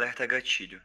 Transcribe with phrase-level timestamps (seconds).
[0.00, 0.80] Alerta Gatilho.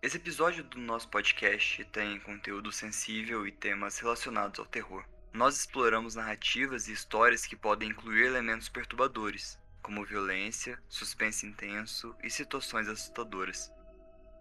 [0.00, 5.04] Esse episódio do nosso podcast tem conteúdo sensível e temas relacionados ao terror.
[5.30, 12.30] Nós exploramos narrativas e histórias que podem incluir elementos perturbadores, como violência, suspense intenso e
[12.30, 13.70] situações assustadoras.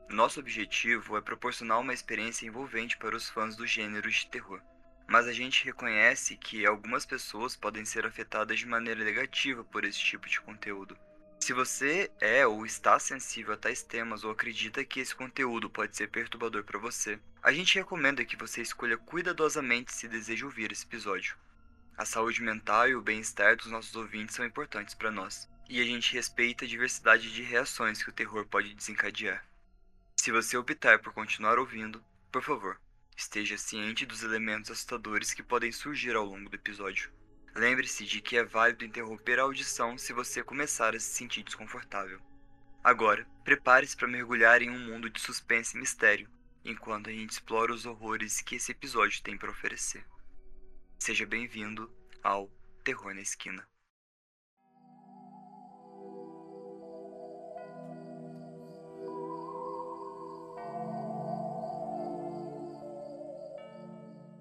[0.10, 4.62] Nosso objetivo é proporcionar uma experiência envolvente para os fãs do gênero de terror
[5.08, 10.00] mas a gente reconhece que algumas pessoas podem ser afetadas de maneira negativa por esse
[10.00, 10.98] tipo de conteúdo.
[11.46, 15.96] Se você é ou está sensível a tais temas ou acredita que esse conteúdo pode
[15.96, 20.88] ser perturbador para você, a gente recomenda que você escolha cuidadosamente se deseja ouvir esse
[20.88, 21.38] episódio.
[21.96, 25.84] A saúde mental e o bem-estar dos nossos ouvintes são importantes para nós, e a
[25.84, 29.46] gente respeita a diversidade de reações que o terror pode desencadear.
[30.20, 32.82] Se você optar por continuar ouvindo, por favor,
[33.16, 37.12] Esteja ciente dos elementos assustadores que podem surgir ao longo do episódio.
[37.56, 42.20] Lembre-se de que é válido interromper a audição se você começar a se sentir desconfortável.
[42.84, 46.30] Agora, prepare-se para mergulhar em um mundo de suspense e mistério,
[46.66, 50.06] enquanto a gente explora os horrores que esse episódio tem para oferecer.
[51.00, 51.90] Seja bem-vindo
[52.22, 52.50] ao
[52.84, 53.66] Terror na Esquina.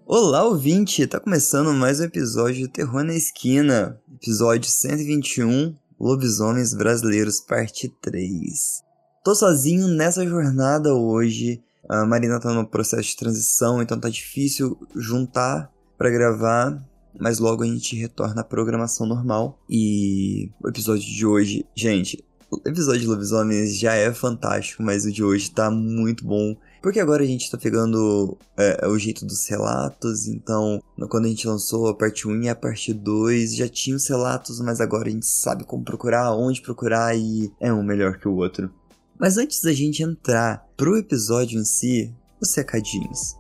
[0.07, 1.07] Olá, ouvinte!
[1.07, 8.83] Tá começando mais um episódio de Terror na Esquina, episódio 121, Lobisomens Brasileiros, parte 3.
[9.25, 14.79] Tô sozinho nessa jornada hoje, a Marina tá no processo de transição, então tá difícil
[14.95, 16.87] juntar para gravar,
[17.19, 19.59] mas logo a gente retorna à programação normal.
[19.71, 25.11] E o episódio de hoje, gente, o episódio de Lobisomens já é fantástico, mas o
[25.11, 26.55] de hoje tá muito bom.
[26.85, 31.49] Porque agora a gente tá pegando é, o jeito dos relatos, então quando a gente
[31.49, 35.11] lançou a parte 1 e a parte 2 já tinha os relatos, mas agora a
[35.11, 38.71] gente sabe como procurar, onde procurar e é um melhor que o outro.
[39.19, 43.35] Mas antes da gente entrar pro episódio em si, os recadinhos.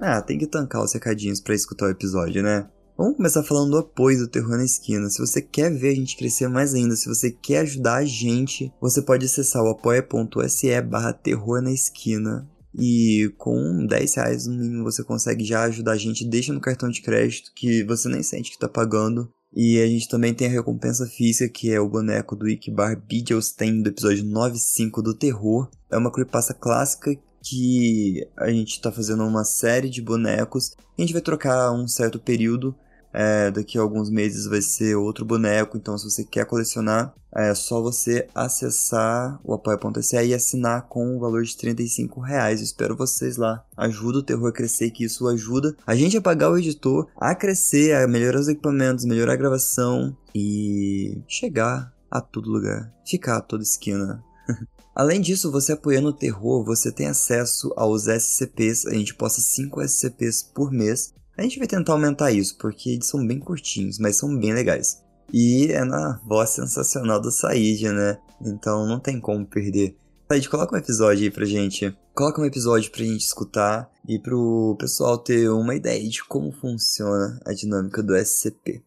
[0.00, 2.68] Ah, tem que tancar os recadinhos para escutar o episódio, né?
[3.02, 5.10] Vamos começar falando do apoio do Terror na Esquina.
[5.10, 8.72] Se você quer ver a gente crescer mais ainda, se você quer ajudar a gente,
[8.80, 12.48] você pode acessar o apoia.se barra terror na esquina.
[12.72, 16.24] E com 10 reais no mínimo você consegue já ajudar a gente.
[16.24, 19.28] Deixa no cartão de crédito que você nem sente que está pagando.
[19.52, 23.82] E a gente também tem a recompensa física, que é o boneco do Ikbar Bidgelstein
[23.82, 25.68] do episódio 95 do Terror.
[25.90, 30.76] É uma creepypasta clássica que a gente está fazendo uma série de bonecos.
[30.96, 32.72] A gente vai trocar um certo período.
[33.12, 35.76] É, daqui a alguns meses vai ser outro boneco.
[35.76, 41.20] Então, se você quer colecionar, é só você acessar o apoia.se e assinar com o
[41.20, 42.60] valor de 35 reais.
[42.60, 43.64] Eu espero vocês lá.
[43.76, 47.34] Ajuda o terror a crescer, que isso ajuda a gente a pagar o editor, a
[47.34, 53.40] crescer, a melhorar os equipamentos, melhorar a gravação e chegar a todo lugar, ficar a
[53.40, 54.22] toda esquina.
[54.94, 58.86] Além disso, você apoiando o terror, você tem acesso aos SCPs.
[58.86, 61.14] A gente posta 5 SCPs por mês.
[61.36, 65.02] A gente vai tentar aumentar isso, porque eles são bem curtinhos, mas são bem legais.
[65.32, 68.18] E é na voz sensacional do Said, né?
[68.40, 69.96] Então não tem como perder.
[70.30, 71.96] Said, coloca um episódio aí pra gente.
[72.14, 77.40] Coloca um episódio pra gente escutar e pro pessoal ter uma ideia de como funciona
[77.46, 78.84] a dinâmica do SCP.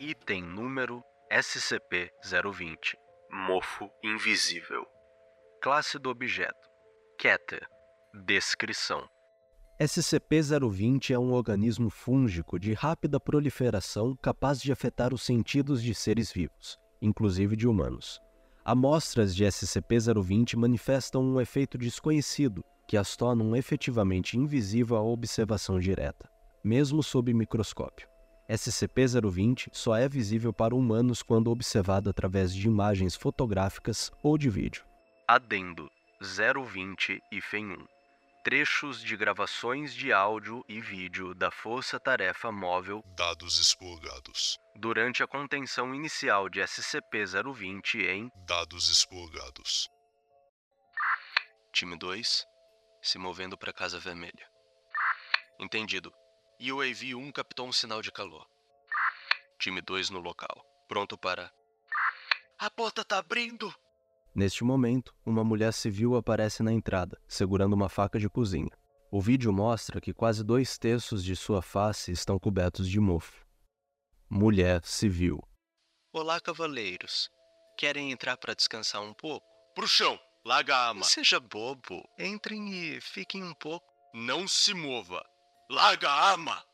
[0.00, 2.96] Item número SCP-020
[3.30, 4.86] Mofo Invisível
[5.62, 6.56] Classe do objeto
[7.18, 7.68] Keter
[8.24, 9.06] Descrição
[9.78, 16.32] SCP-020 é um organismo fúngico de rápida proliferação capaz de afetar os sentidos de seres
[16.32, 18.18] vivos, inclusive de humanos.
[18.64, 26.26] Amostras de SCP-020 manifestam um efeito desconhecido que as tornam efetivamente invisível à observação direta,
[26.64, 28.08] mesmo sob microscópio.
[28.48, 34.84] SCP-020 só é visível para humanos quando observado através de imagens fotográficas ou de vídeo.
[35.26, 35.90] Adendo
[36.20, 37.86] 020 e FEM 1
[38.42, 44.58] Trechos de gravações de áudio e vídeo da Força Tarefa Móvel Dados expurgados.
[44.74, 49.90] Durante a contenção inicial de SCP-020 em Dados expurgados.
[51.72, 52.46] Time 2
[53.02, 54.48] se movendo para Casa Vermelha.
[55.60, 56.12] Entendido.
[56.60, 58.44] UAV 1 captou um sinal de calor.
[59.60, 61.52] Time 2 no local, pronto para.
[62.58, 63.72] A porta tá abrindo!
[64.34, 68.76] Neste momento, uma mulher civil aparece na entrada, segurando uma faca de cozinha.
[69.08, 73.46] O vídeo mostra que quase dois terços de sua face estão cobertos de mofo.
[74.28, 75.40] Mulher civil.
[76.12, 77.30] Olá, cavaleiros.
[77.76, 79.46] Querem entrar para descansar um pouco?
[79.76, 80.18] Pro chão!
[80.44, 81.04] Larga a arma.
[81.04, 82.02] Seja bobo.
[82.18, 83.86] Entrem e fiquem um pouco.
[84.12, 85.24] Não se mova.
[85.70, 86.64] Larga a arma.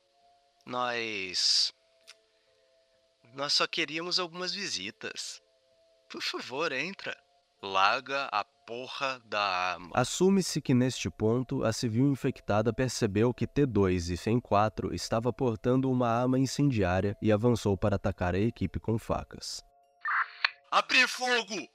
[0.65, 1.73] Nós.
[3.35, 5.43] Nós só queríamos algumas visitas.
[6.09, 7.17] Por favor, entra.
[7.61, 9.91] Larga a porra da arma.
[9.95, 15.91] Assume-se que neste ponto a civil infectada percebeu que T2 e FEM 4 estava portando
[15.91, 19.61] uma arma incendiária e avançou para atacar a equipe com facas.
[20.71, 21.69] Abrir fogo!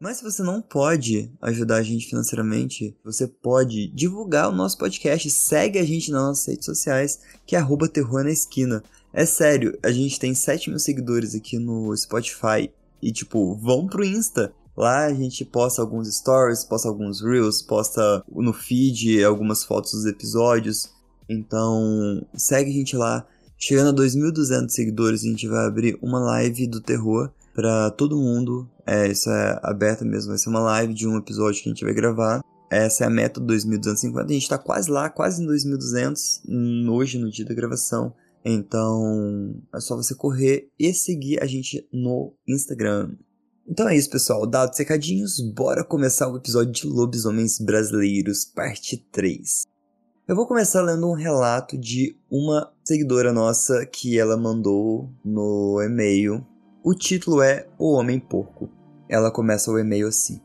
[0.00, 5.28] Mas se você não pode ajudar a gente financeiramente, você pode divulgar o nosso podcast.
[5.28, 8.80] Segue a gente nas nossas redes sociais, que é arroba terror na esquina.
[9.12, 12.70] É sério, a gente tem 7 mil seguidores aqui no Spotify.
[13.02, 14.52] E tipo, vão pro Insta.
[14.76, 20.06] Lá a gente posta alguns stories, posta alguns reels, posta no feed algumas fotos dos
[20.06, 20.92] episódios.
[21.28, 23.26] Então, segue a gente lá.
[23.56, 28.70] Chegando a 2.200 seguidores, a gente vai abrir uma live do terror para todo mundo.
[28.86, 31.84] É, isso é aberto mesmo, vai ser uma live de um episódio que a gente
[31.84, 32.40] vai gravar.
[32.70, 34.30] Essa é a meta do 2250.
[34.30, 36.42] A gente tá quase lá, quase em 2200,
[36.88, 38.14] hoje no dia da gravação.
[38.44, 43.16] Então é só você correr e seguir a gente no Instagram.
[43.68, 44.46] Então é isso, pessoal.
[44.46, 49.62] Dados secadinhos, bora começar o episódio de Lobisomens Brasileiros, parte 3.
[50.28, 56.46] Eu vou começar lendo um relato de uma seguidora nossa que ela mandou no e-mail
[56.90, 58.70] o título é O Homem Porco.
[59.10, 60.40] Ela começa o e-mail assim.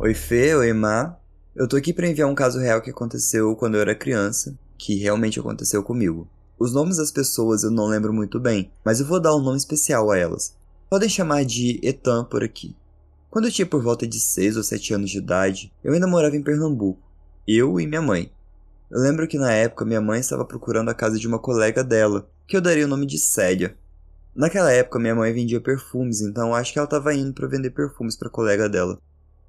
[0.00, 1.16] Oi Fê, oi Má.
[1.54, 4.96] Eu tô aqui para enviar um caso real que aconteceu quando eu era criança, que
[4.96, 6.28] realmente aconteceu comigo.
[6.62, 9.56] Os nomes das pessoas eu não lembro muito bem, mas eu vou dar um nome
[9.56, 10.54] especial a elas.
[10.88, 12.76] Podem chamar de Etan por aqui.
[13.28, 16.36] Quando eu tinha por volta de 6 ou 7 anos de idade, eu ainda morava
[16.36, 17.02] em Pernambuco.
[17.48, 18.30] Eu e minha mãe.
[18.88, 22.30] Eu lembro que na época minha mãe estava procurando a casa de uma colega dela,
[22.46, 23.76] que eu daria o nome de Célia.
[24.32, 28.14] Naquela época minha mãe vendia perfumes, então acho que ela estava indo para vender perfumes
[28.14, 29.00] para a colega dela.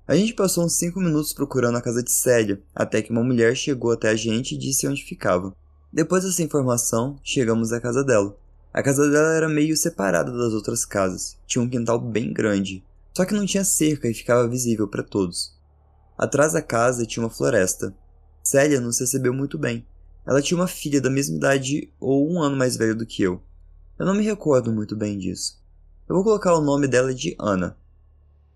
[0.07, 3.55] A gente passou uns 5 minutos procurando a casa de Célia, até que uma mulher
[3.55, 5.55] chegou até a gente e disse onde ficava.
[5.93, 8.35] Depois dessa informação, chegamos à casa dela.
[8.73, 12.83] A casa dela era meio separada das outras casas, tinha um quintal bem grande,
[13.15, 15.55] só que não tinha cerca e ficava visível para todos.
[16.17, 17.95] Atrás da casa tinha uma floresta.
[18.43, 19.85] Célia nos recebeu muito bem.
[20.25, 23.39] Ela tinha uma filha da mesma idade ou um ano mais velho do que eu.
[23.99, 25.61] Eu não me recordo muito bem disso.
[26.09, 27.77] Eu vou colocar o nome dela de Ana.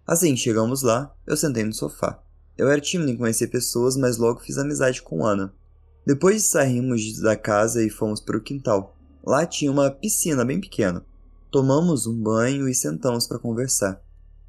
[0.07, 2.19] Assim chegamos lá, eu sentei no sofá.
[2.57, 5.53] Eu era tímido em conhecer pessoas, mas logo fiz amizade com Ana.
[6.07, 8.95] Depois saímos da casa e fomos para o quintal.
[9.25, 11.05] Lá tinha uma piscina bem pequena.
[11.51, 14.01] Tomamos um banho e sentamos para conversar.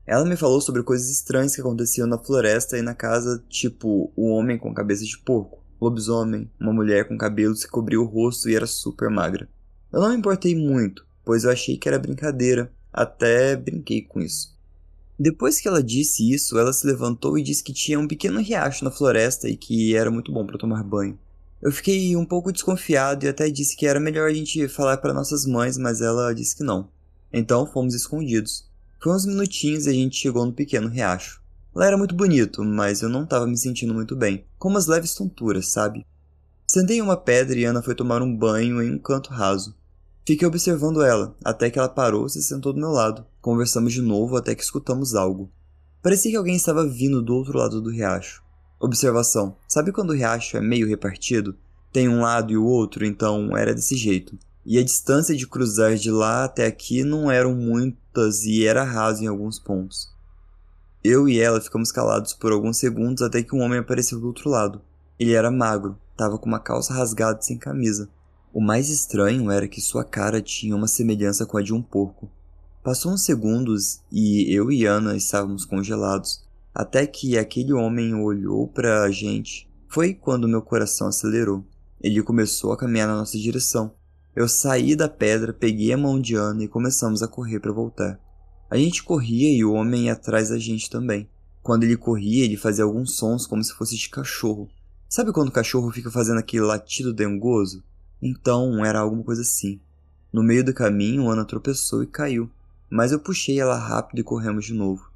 [0.07, 4.29] Ela me falou sobre coisas estranhas que aconteciam na floresta e na casa, tipo o
[4.29, 8.55] homem com cabeça de porco, lobisomem, uma mulher com cabelos que cobria o rosto e
[8.55, 9.49] era super magra.
[9.93, 14.57] Eu não me importei muito, pois eu achei que era brincadeira, até brinquei com isso.
[15.19, 18.85] Depois que ela disse isso, ela se levantou e disse que tinha um pequeno riacho
[18.85, 21.19] na floresta e que era muito bom para tomar banho.
[21.61, 25.12] Eu fiquei um pouco desconfiado e até disse que era melhor a gente falar para
[25.12, 26.88] nossas mães, mas ela disse que não.
[27.33, 28.69] Então fomos escondidos.
[29.00, 31.43] Foi uns minutinhos e a gente chegou no pequeno riacho.
[31.75, 35.15] Lá era muito bonito, mas eu não estava me sentindo muito bem, com umas leves
[35.15, 36.07] tonturas, sabe?
[36.67, 39.75] Sentei em uma pedra e Ana foi tomar um banho em um canto raso.
[40.27, 43.25] Fiquei observando ela, até que ela parou e se sentou do meu lado.
[43.41, 45.50] Conversamos de novo até que escutamos algo.
[46.03, 48.43] Parecia que alguém estava vindo do outro lado do riacho.
[48.80, 51.56] Observação: sabe quando o riacho é meio repartido?
[51.92, 54.38] Tem um lado e o outro, então era desse jeito.
[54.64, 59.25] E a distância de cruzar de lá até aqui não eram muitas e era raso
[59.25, 60.14] em alguns pontos.
[61.02, 64.50] Eu e ela ficamos calados por alguns segundos até que um homem apareceu do outro
[64.50, 64.82] lado.
[65.18, 68.08] Ele era magro, estava com uma calça rasgada e sem camisa.
[68.52, 72.30] O mais estranho era que sua cara tinha uma semelhança com a de um porco.
[72.82, 76.47] Passou uns segundos e eu e Ana estávamos congelados
[76.78, 79.68] até que aquele homem olhou para a gente.
[79.88, 81.66] Foi quando meu coração acelerou.
[82.00, 83.92] Ele começou a caminhar na nossa direção.
[84.37, 88.20] Eu saí da pedra, peguei a mão de Ana e começamos a correr para voltar.
[88.70, 91.28] A gente corria e o homem ia atrás da gente também.
[91.64, 94.70] Quando ele corria, ele fazia alguns sons como se fosse de cachorro.
[95.08, 97.82] Sabe quando o cachorro fica fazendo aquele latido dengoso?
[98.23, 99.80] Então, era alguma coisa assim.
[100.32, 102.49] No meio do caminho, Ana tropeçou e caiu,
[102.88, 105.08] mas eu puxei ela rápido e corremos de novo.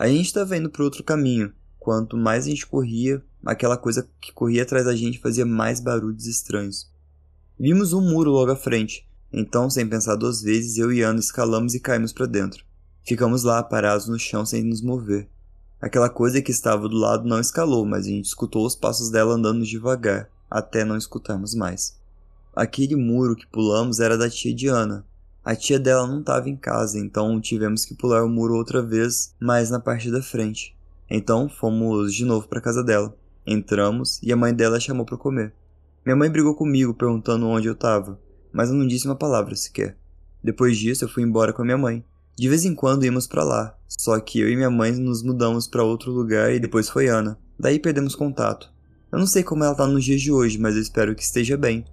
[0.00, 1.52] A gente estava indo para outro caminho.
[1.78, 6.26] Quanto mais a gente corria, aquela coisa que corria atrás da gente fazia mais barulhos
[6.26, 6.90] estranhos.
[7.58, 11.74] Vimos um muro logo à frente, então, sem pensar duas vezes, eu e Ana escalamos
[11.74, 12.64] e caímos para dentro.
[13.06, 15.28] Ficamos lá, parados no chão sem nos mover.
[15.78, 19.34] Aquela coisa que estava do lado não escalou, mas a gente escutou os passos dela
[19.34, 22.00] andando devagar, até não escutarmos mais.
[22.56, 25.04] Aquele muro que pulamos era da tia Diana,
[25.42, 29.34] a tia dela não estava em casa, então tivemos que pular o muro outra vez,
[29.40, 30.76] mas na parte da frente.
[31.08, 33.16] Então fomos de novo para casa dela.
[33.46, 35.52] Entramos e a mãe dela chamou para comer.
[36.04, 38.20] Minha mãe brigou comigo perguntando onde eu estava,
[38.52, 39.96] mas eu não disse uma palavra sequer.
[40.44, 42.04] Depois disso eu fui embora com a minha mãe.
[42.36, 45.66] De vez em quando íamos para lá, só que eu e minha mãe nos mudamos
[45.66, 47.38] para outro lugar e depois foi Ana.
[47.58, 48.72] Daí perdemos contato.
[49.10, 51.56] Eu não sei como ela tá nos dias de hoje, mas eu espero que esteja
[51.56, 51.84] bem.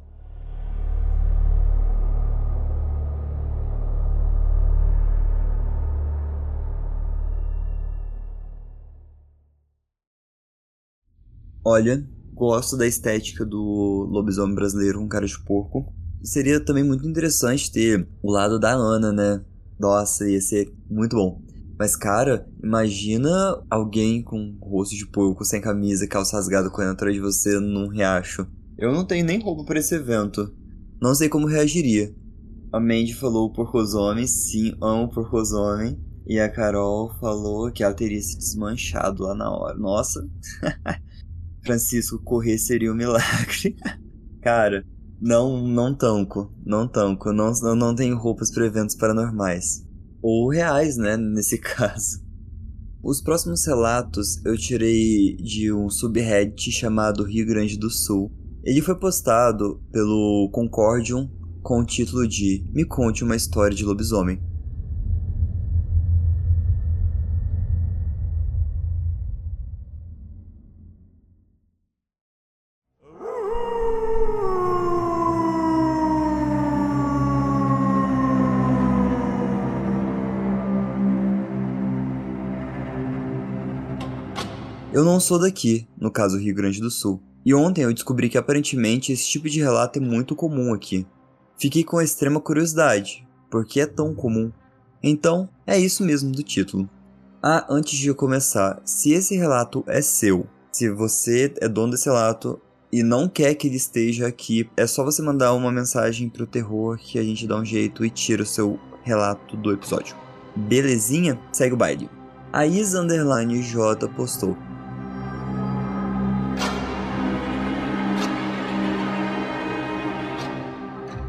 [11.70, 12.02] Olha,
[12.34, 15.94] gosto da estética do lobisomem brasileiro com cara de porco.
[16.24, 19.44] Seria também muito interessante ter o lado da Ana, né?
[19.78, 21.42] Nossa, ia ser muito bom.
[21.78, 27.20] Mas, cara, imagina alguém com rosto de porco, sem camisa, calça rasgada correndo atrás de
[27.20, 28.48] você num riacho.
[28.78, 30.56] Eu não tenho nem roupa para esse evento.
[31.02, 32.16] Não sei como reagiria.
[32.72, 36.00] A Mandy falou porcosome, sim, amo porcosome.
[36.26, 39.78] E a Carol falou que ela teria se desmanchado lá na hora.
[39.78, 40.26] Nossa.
[41.68, 43.76] Francisco correr seria um milagre.
[44.42, 44.86] Cara,
[45.20, 49.86] não não tanco, não tanco, não, não, tenho roupas para eventos paranormais.
[50.22, 52.26] Ou reais, né, nesse caso.
[53.04, 58.32] Os próximos relatos eu tirei de um subreddit chamado Rio Grande do Sul.
[58.64, 61.30] Ele foi postado pelo Concordium
[61.62, 64.42] com o título de Me Conte uma História de Lobisomem.
[85.18, 89.12] Não sou daqui, no caso Rio Grande do Sul, e ontem eu descobri que aparentemente
[89.12, 91.08] esse tipo de relato é muito comum aqui.
[91.58, 94.52] Fiquei com extrema curiosidade, porque é tão comum.
[95.02, 96.88] Então, é isso mesmo do título.
[97.42, 102.08] Ah, antes de eu começar, se esse relato é seu, se você é dono desse
[102.08, 106.46] relato e não quer que ele esteja aqui, é só você mandar uma mensagem pro
[106.46, 110.16] terror que a gente dá um jeito e tira o seu relato do episódio.
[110.56, 111.40] Belezinha?
[111.52, 112.08] Segue o baile.
[112.54, 114.56] A Isa J postou.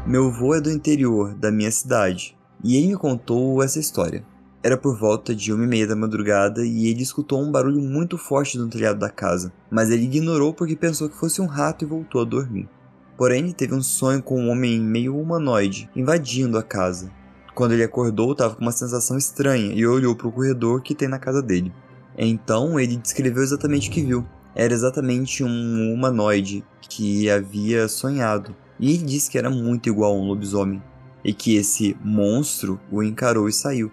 [0.09, 4.25] Meu avô é do interior da minha cidade e ele me contou essa história.
[4.63, 8.17] Era por volta de uma e meia da madrugada e ele escutou um barulho muito
[8.17, 11.87] forte no telhado da casa, mas ele ignorou porque pensou que fosse um rato e
[11.87, 12.67] voltou a dormir.
[13.15, 17.11] Porém, teve um sonho com um homem meio humanoide invadindo a casa.
[17.53, 21.07] Quando ele acordou, estava com uma sensação estranha e olhou para o corredor que tem
[21.07, 21.71] na casa dele.
[22.17, 24.25] Então, ele descreveu exatamente o que viu.
[24.55, 30.15] Era exatamente um humanoide que havia sonhado e ele disse que era muito igual a
[30.15, 30.81] um lobisomem,
[31.23, 33.91] e que esse monstro o encarou e saiu.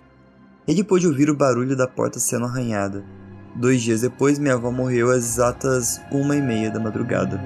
[0.67, 3.05] Ele pôde ouvir o barulho da porta sendo arranhada.
[3.55, 7.41] Dois dias depois, minha avó morreu às exatas uma e meia da madrugada.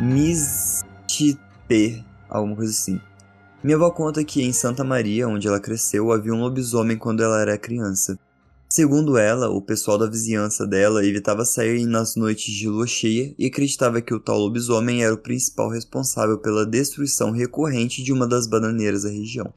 [0.00, 3.00] Mistipe, alguma coisa assim.
[3.62, 7.40] Minha avó conta que em Santa Maria, onde ela cresceu, havia um lobisomem quando ela
[7.40, 8.18] era criança.
[8.74, 13.44] Segundo ela, o pessoal da vizinhança dela evitava sair nas noites de lua cheia e
[13.44, 18.46] acreditava que o tal lobisomem era o principal responsável pela destruição recorrente de uma das
[18.46, 19.52] bananeiras da região.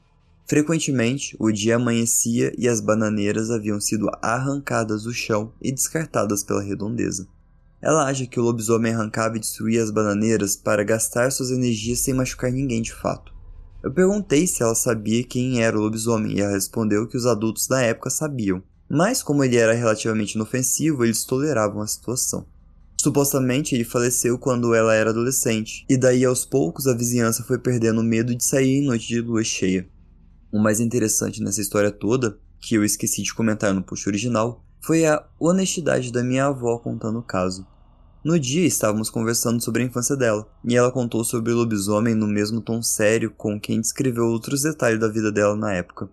[0.46, 6.62] Frequentemente, o dia amanhecia e as bananeiras haviam sido arrancadas do chão e descartadas pela
[6.62, 7.26] redondeza.
[7.80, 12.12] Ela acha que o lobisomem arrancava e destruía as bananeiras para gastar suas energias sem
[12.12, 13.32] machucar ninguém de fato.
[13.82, 17.66] Eu perguntei se ela sabia quem era o lobisomem e ela respondeu que os adultos
[17.66, 22.46] da época sabiam, mas como ele era relativamente inofensivo, eles toleravam a situação.
[23.00, 28.00] Supostamente ele faleceu quando ela era adolescente, e daí aos poucos a vizinhança foi perdendo
[28.00, 29.88] o medo de sair em noite de lua cheia.
[30.50, 35.04] O mais interessante nessa história toda, que eu esqueci de comentar no post original, foi
[35.04, 37.66] a honestidade da minha avó contando o caso.
[38.24, 42.26] No dia estávamos conversando sobre a infância dela, e ela contou sobre o lobisomem no
[42.26, 46.08] mesmo tom sério com quem descreveu outros detalhes da vida dela na época.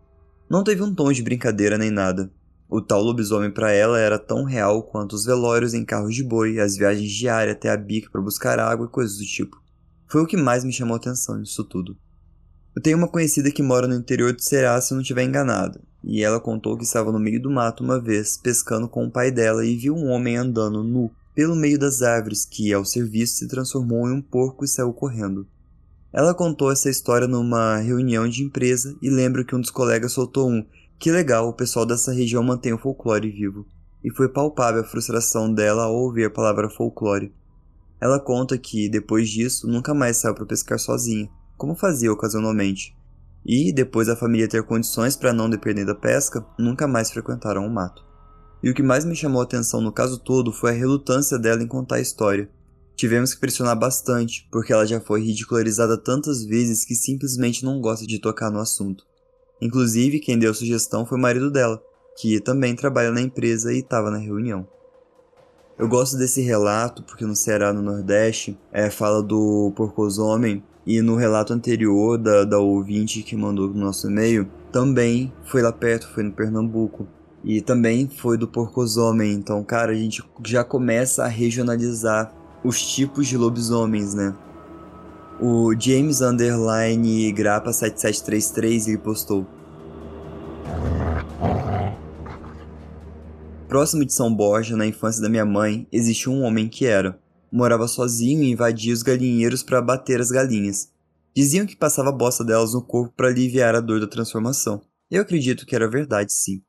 [0.49, 2.31] Não teve um tom de brincadeira nem nada,
[2.69, 6.59] o tal lobisomem para ela era tão real quanto os velórios em carros de boi,
[6.59, 9.61] as viagens diárias até a bica para buscar água e coisas do tipo.
[10.07, 11.97] Foi o que mais me chamou a atenção nisso tudo.
[12.75, 15.79] Eu tenho uma conhecida que mora no interior de Ceará, se eu não estiver enganado,
[16.03, 19.31] e ela contou que estava no meio do mato uma vez, pescando com o pai
[19.31, 23.37] dela e viu um homem andando nu pelo meio das árvores que, ao ser visto,
[23.37, 25.47] se transformou em um porco e saiu correndo.
[26.11, 30.47] Ela contou essa história numa reunião de empresa e lembro que um dos colegas soltou
[30.47, 30.63] um:
[31.03, 33.67] Que legal, o pessoal dessa região mantém o folclore vivo.
[34.01, 37.35] E foi palpável a frustração dela ao ouvir a palavra folclore.
[37.99, 42.95] Ela conta que, depois disso, nunca mais saiu para pescar sozinha como fazia ocasionalmente,
[43.45, 47.69] e, depois da família ter condições para não depender da pesca, nunca mais frequentaram o
[47.69, 48.01] mato.
[48.63, 51.61] E o que mais me chamou a atenção no caso todo foi a relutância dela
[51.61, 52.49] em contar a história.
[52.95, 58.07] Tivemos que pressionar bastante, porque ela já foi ridicularizada tantas vezes que simplesmente não gosta
[58.07, 59.03] de tocar no assunto.
[59.63, 61.81] Inclusive, quem deu a sugestão foi o marido dela,
[62.17, 64.67] que também trabalha na empresa e estava na reunião.
[65.79, 71.15] Eu gosto desse relato porque no Ceará, no Nordeste, é, fala do porcosomem e no
[71.15, 76.23] relato anterior da, da ouvinte que mandou no nosso e-mail, também foi lá perto, foi
[76.23, 77.07] no Pernambuco.
[77.41, 79.31] E também foi do porcosomem.
[79.31, 82.33] Então, cara, a gente já começa a regionalizar
[82.65, 84.35] os tipos de lobisomens, né?
[85.45, 89.45] O James Underline Grapa 7733 ele postou.
[93.67, 97.19] Próximo de São Borja, na infância da minha mãe, existia um homem que era
[97.51, 100.93] morava sozinho e invadia os galinheiros para abater as galinhas.
[101.35, 104.81] Diziam que passava a bosta delas no corpo para aliviar a dor da transformação.
[105.11, 106.61] Eu acredito que era verdade, sim.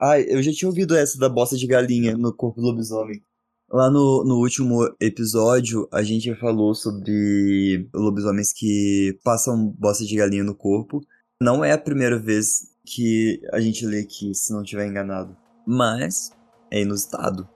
[0.00, 3.24] Ai, eu já tinha ouvido essa da bosta de galinha no corpo do lobisomem.
[3.70, 10.42] Lá no, no último episódio, a gente falou sobre lobisomens que passam bosta de galinha
[10.42, 11.02] no corpo.
[11.38, 15.36] Não é a primeira vez que a gente lê aqui, se não estiver enganado.
[15.66, 16.30] Mas
[16.70, 17.46] é inusitado.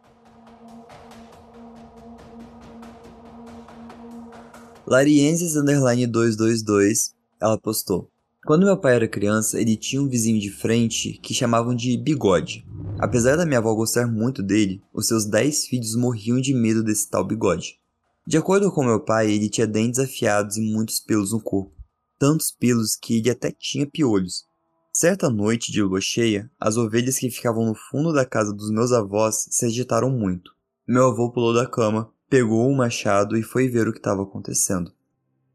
[4.87, 8.12] Larienses underline 222, ela postou.
[8.45, 12.67] Quando meu pai era criança, ele tinha um vizinho de frente que chamavam de Bigode.
[12.99, 17.09] Apesar da minha avó gostar muito dele, os seus 10 filhos morriam de medo desse
[17.09, 17.78] tal bigode.
[18.26, 21.73] De acordo com meu pai, ele tinha dentes afiados e muitos pelos no corpo.
[22.19, 24.45] Tantos pelos que ele até tinha piolhos.
[24.93, 28.91] Certa noite de lua cheia, as ovelhas que ficavam no fundo da casa dos meus
[28.91, 30.50] avós se agitaram muito.
[30.87, 34.93] Meu avô pulou da cama, pegou o machado e foi ver o que estava acontecendo.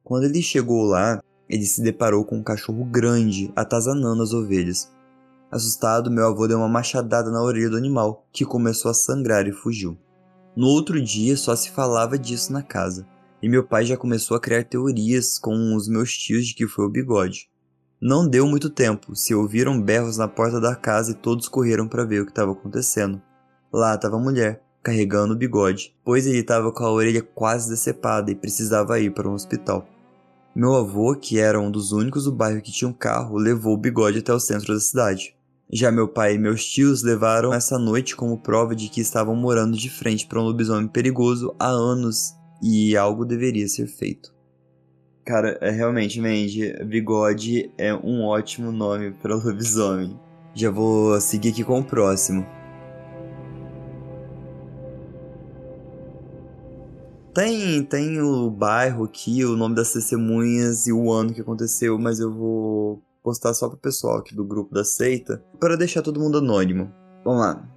[0.04, 4.92] Quando ele chegou lá, ele se deparou com um cachorro grande atazanando as ovelhas.
[5.50, 9.54] Assustado, meu avô deu uma machadada na orelha do animal, que começou a sangrar e
[9.54, 9.98] fugiu.
[10.56, 13.08] No outro dia, só se falava disso na casa,
[13.42, 16.86] e meu pai já começou a criar teorias com os meus tios de que foi
[16.86, 17.50] o bigode.
[18.02, 22.06] Não deu muito tempo, se ouviram berros na porta da casa e todos correram para
[22.06, 23.22] ver o que estava acontecendo.
[23.72, 28.30] Lá estava a mulher, carregando o bigode, pois ele estava com a orelha quase decepada
[28.30, 29.88] e precisava ir para um hospital.
[30.58, 33.78] Meu avô, que era um dos únicos do bairro que tinha um carro, levou o
[33.78, 35.36] bigode até o centro da cidade.
[35.72, 39.78] Já meu pai e meus tios levaram essa noite como prova de que estavam morando
[39.78, 44.34] de frente para um lobisomem perigoso há anos e algo deveria ser feito.
[45.24, 50.20] Cara, é realmente, Mandy, bigode é um ótimo nome para lobisomem.
[50.56, 52.57] Já vou seguir aqui com o próximo.
[57.38, 62.20] Tem, tem o bairro aqui, o nome das testemunhas e o ano que aconteceu, mas
[62.20, 66.40] eu vou postar só pro pessoal aqui do grupo da seita para deixar todo mundo
[66.40, 66.92] anônimo.
[67.24, 67.70] Vamos lá.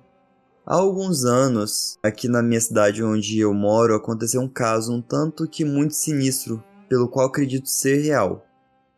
[0.65, 5.47] Há alguns anos, aqui na minha cidade onde eu moro, aconteceu um caso um tanto
[5.47, 8.43] que muito sinistro, pelo qual acredito ser real.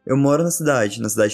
[0.06, 1.32] Eu moro na cidade, na cidade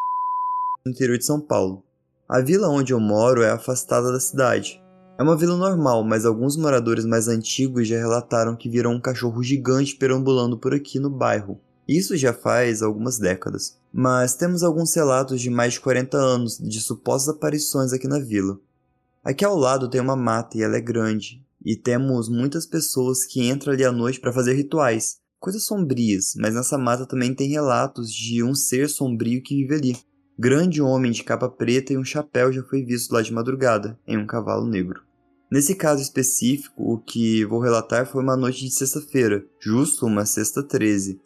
[0.86, 1.82] no interior de São Paulo.
[2.26, 4.82] A vila onde eu moro é afastada da cidade,
[5.18, 9.42] é uma vila normal, mas alguns moradores mais antigos já relataram que viram um cachorro
[9.42, 11.60] gigante perambulando por aqui no bairro.
[11.88, 13.76] Isso já faz algumas décadas.
[13.92, 18.60] Mas temos alguns relatos de mais de 40 anos de supostas aparições aqui na vila.
[19.24, 23.42] Aqui ao lado tem uma mata e ela é grande, e temos muitas pessoas que
[23.42, 28.12] entram ali à noite para fazer rituais, coisas sombrias, mas nessa mata também tem relatos
[28.12, 29.96] de um ser sombrio que vive ali.
[30.38, 34.16] Grande homem de capa preta e um chapéu já foi visto lá de madrugada, em
[34.16, 35.07] um cavalo negro.
[35.50, 40.62] Nesse caso específico, o que vou relatar foi uma noite de sexta-feira, justo uma sexta
[40.62, 41.18] 13.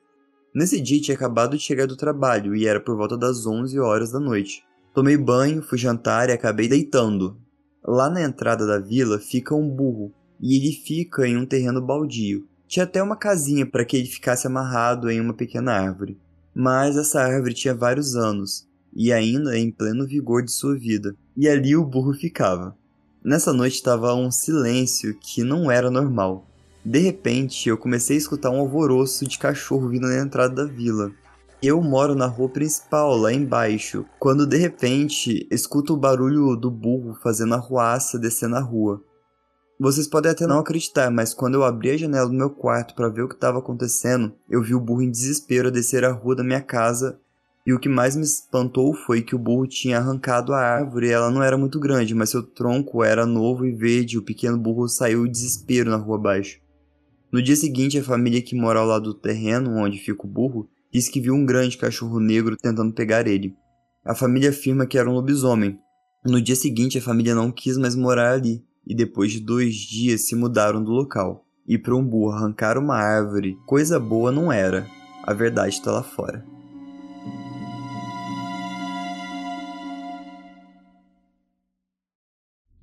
[0.54, 4.12] Nesse dia tinha acabado de chegar do trabalho e era por volta das 11 horas
[4.12, 4.62] da noite.
[4.94, 7.36] Tomei banho, fui jantar e acabei deitando.
[7.84, 12.46] Lá na entrada da vila fica um burro, e ele fica em um terreno baldio.
[12.68, 16.16] Tinha até uma casinha para que ele ficasse amarrado em uma pequena árvore.
[16.54, 21.48] Mas essa árvore tinha vários anos, e ainda em pleno vigor de sua vida, e
[21.48, 22.76] ali o burro ficava.
[23.24, 26.44] Nessa noite estava um silêncio que não era normal.
[26.84, 31.12] De repente, eu comecei a escutar um alvoroço de cachorro vindo na entrada da vila.
[31.62, 37.16] Eu moro na rua principal, lá embaixo, quando de repente escuto o barulho do burro
[37.22, 39.00] fazendo arruaça descendo a rua.
[39.78, 43.08] Vocês podem até não acreditar, mas quando eu abri a janela do meu quarto para
[43.08, 46.42] ver o que estava acontecendo, eu vi o burro em desespero descer a rua da
[46.42, 47.20] minha casa.
[47.64, 51.10] E o que mais me espantou foi que o burro tinha arrancado a árvore.
[51.10, 54.18] Ela não era muito grande, mas seu tronco era novo e verde.
[54.18, 56.60] O pequeno burro saiu em desespero na rua abaixo.
[57.30, 60.68] No dia seguinte, a família que mora ao lado do terreno onde fica o burro
[60.92, 63.56] disse que viu um grande cachorro negro tentando pegar ele.
[64.04, 65.78] A família afirma que era um lobisomem.
[66.24, 70.22] No dia seguinte, a família não quis mais morar ali e depois de dois dias
[70.22, 71.46] se mudaram do local.
[71.66, 74.86] E para um burro arrancar uma árvore, coisa boa não era.
[75.22, 76.44] A verdade está lá fora.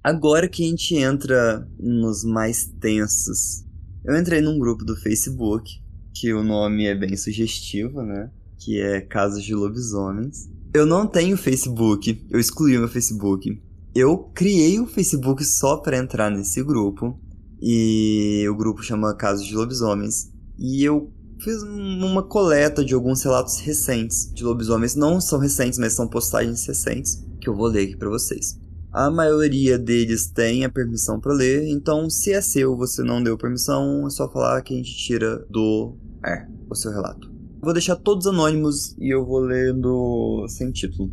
[0.04, 3.66] Agora que a gente entra nos mais tensos.
[4.04, 5.82] Eu entrei num grupo do Facebook,
[6.14, 8.32] que o nome é bem sugestivo, né?
[8.58, 10.50] Que é Casos de Lobisomens.
[10.74, 13.60] Eu não tenho Facebook, eu excluí o meu Facebook
[13.94, 17.20] eu criei o Facebook só para entrar nesse grupo.
[17.62, 20.32] E o grupo chama Casos de Lobisomens.
[20.58, 24.96] E eu fiz uma coleta de alguns relatos recentes de lobisomens.
[24.96, 28.59] Não são recentes, mas são postagens recentes que eu vou ler aqui para vocês.
[28.92, 33.38] A maioria deles tem a permissão para ler, então se é seu você não deu
[33.38, 37.32] permissão, é só falar que a gente tira do ar o seu relato.
[37.62, 41.12] Vou deixar todos anônimos e eu vou lendo sem título.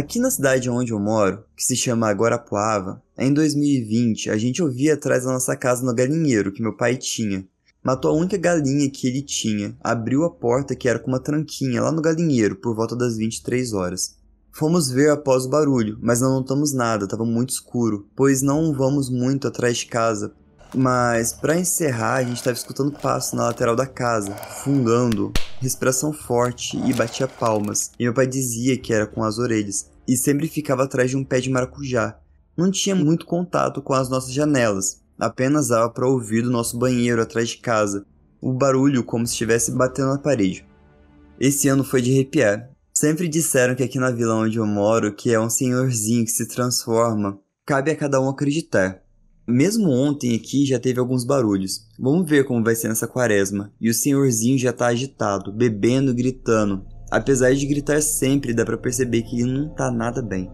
[0.00, 4.94] Aqui na cidade onde eu moro, que se chama Guarapuava, em 2020 a gente ouvia
[4.94, 7.46] atrás da nossa casa no galinheiro que meu pai tinha.
[7.84, 11.82] Matou a única galinha que ele tinha, abriu a porta que era com uma tranquinha
[11.82, 14.16] lá no galinheiro por volta das 23 horas.
[14.50, 19.10] Fomos ver após o barulho, mas não notamos nada, estava muito escuro, pois não vamos
[19.10, 20.32] muito atrás de casa.
[20.74, 24.34] Mas para encerrar, a gente estava escutando passo na lateral da casa,
[24.64, 27.90] fungando respiração forte e batia palmas.
[27.98, 31.24] E meu pai dizia que era com as orelhas, e sempre ficava atrás de um
[31.24, 32.18] pé de maracujá.
[32.56, 37.22] Não tinha muito contato com as nossas janelas, apenas dava para ouvir do nosso banheiro
[37.22, 38.04] atrás de casa,
[38.40, 40.66] o barulho como se estivesse batendo na parede.
[41.38, 42.70] Esse ano foi de arrepiar.
[42.92, 46.46] Sempre disseram que aqui na vila onde eu moro, que é um senhorzinho que se
[46.46, 49.02] transforma, cabe a cada um acreditar.
[49.46, 51.86] Mesmo ontem aqui já teve alguns barulhos.
[51.98, 53.72] Vamos ver como vai ser nessa quaresma.
[53.80, 56.84] E o senhorzinho já tá agitado, bebendo, gritando.
[57.10, 60.48] Apesar de gritar sempre, dá para perceber que não tá nada bem.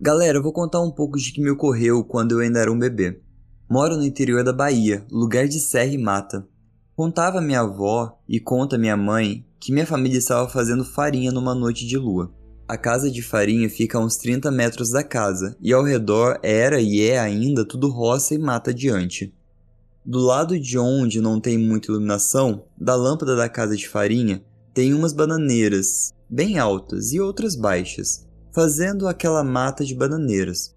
[0.00, 2.78] Galera, eu vou contar um pouco de que me ocorreu quando eu ainda era um
[2.78, 3.20] bebê.
[3.68, 6.46] Moro no interior da Bahia, lugar de serra e mata.
[6.94, 11.84] Contava minha avó e conta minha mãe que minha família estava fazendo farinha numa noite
[11.84, 12.32] de lua.
[12.68, 16.80] A casa de farinha fica a uns 30 metros da casa, e ao redor era
[16.80, 19.34] e é ainda tudo roça e mata adiante.
[20.04, 24.94] Do lado de onde não tem muita iluminação, da lâmpada da casa de farinha, tem
[24.94, 30.74] umas bananeiras, bem altas e outras baixas, fazendo aquela mata de bananeiras.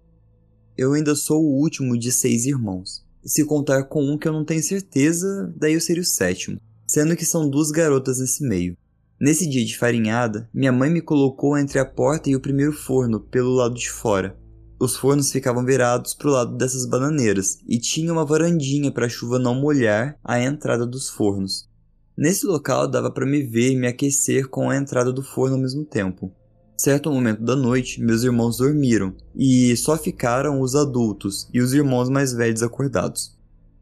[0.76, 3.04] Eu ainda sou o último de seis irmãos.
[3.24, 7.16] Se contar com um que eu não tenho certeza, daí eu seria o sétimo, sendo
[7.16, 8.76] que são duas garotas nesse meio.
[9.20, 13.20] Nesse dia de farinhada, minha mãe me colocou entre a porta e o primeiro forno,
[13.20, 14.36] pelo lado de fora.
[14.82, 19.08] Os fornos ficavam virados para o lado dessas bananeiras e tinha uma varandinha para a
[19.08, 21.68] chuva não molhar a entrada dos fornos.
[22.16, 25.62] Nesse local dava para me ver e me aquecer com a entrada do forno ao
[25.62, 26.32] mesmo tempo.
[26.76, 32.08] Certo momento da noite, meus irmãos dormiram e só ficaram os adultos e os irmãos
[32.08, 33.38] mais velhos acordados.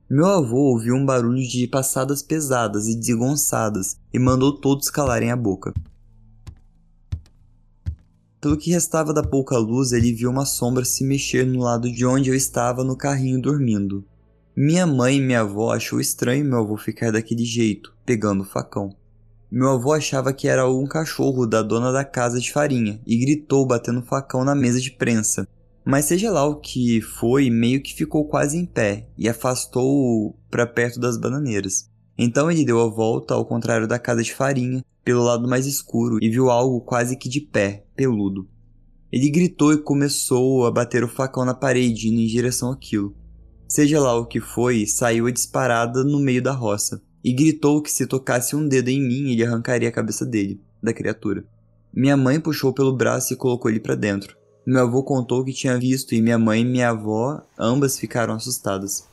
[0.06, 5.36] Meu avô ouviu um barulho de passadas pesadas e desengonçadas e mandou todos calarem a
[5.36, 5.72] boca.
[8.40, 12.06] Pelo que restava da pouca luz, ele viu uma sombra se mexer no lado de
[12.06, 14.02] onde eu estava no carrinho dormindo.
[14.56, 18.96] Minha mãe e minha avó achou estranho meu avô ficar daquele jeito, pegando o facão.
[19.50, 23.66] Meu avô achava que era um cachorro da dona da casa de farinha e gritou
[23.66, 25.46] batendo o facão na mesa de prensa,
[25.84, 30.66] mas seja lá o que foi, meio que ficou quase em pé e afastou-o para
[30.66, 31.90] perto das bananeiras.
[32.22, 36.18] Então ele deu a volta ao contrário da casa de farinha, pelo lado mais escuro,
[36.20, 38.46] e viu algo quase que de pé, peludo.
[39.10, 43.16] Ele gritou e começou a bater o facão na parede, indo em direção àquilo.
[43.66, 47.90] Seja lá o que foi, saiu a disparada no meio da roça, e gritou que
[47.90, 51.42] se tocasse um dedo em mim, ele arrancaria a cabeça dele, da criatura.
[51.90, 54.36] Minha mãe puxou pelo braço e colocou ele para dentro.
[54.66, 59.08] Meu avô contou que tinha visto e minha mãe e minha avó ambas ficaram assustadas.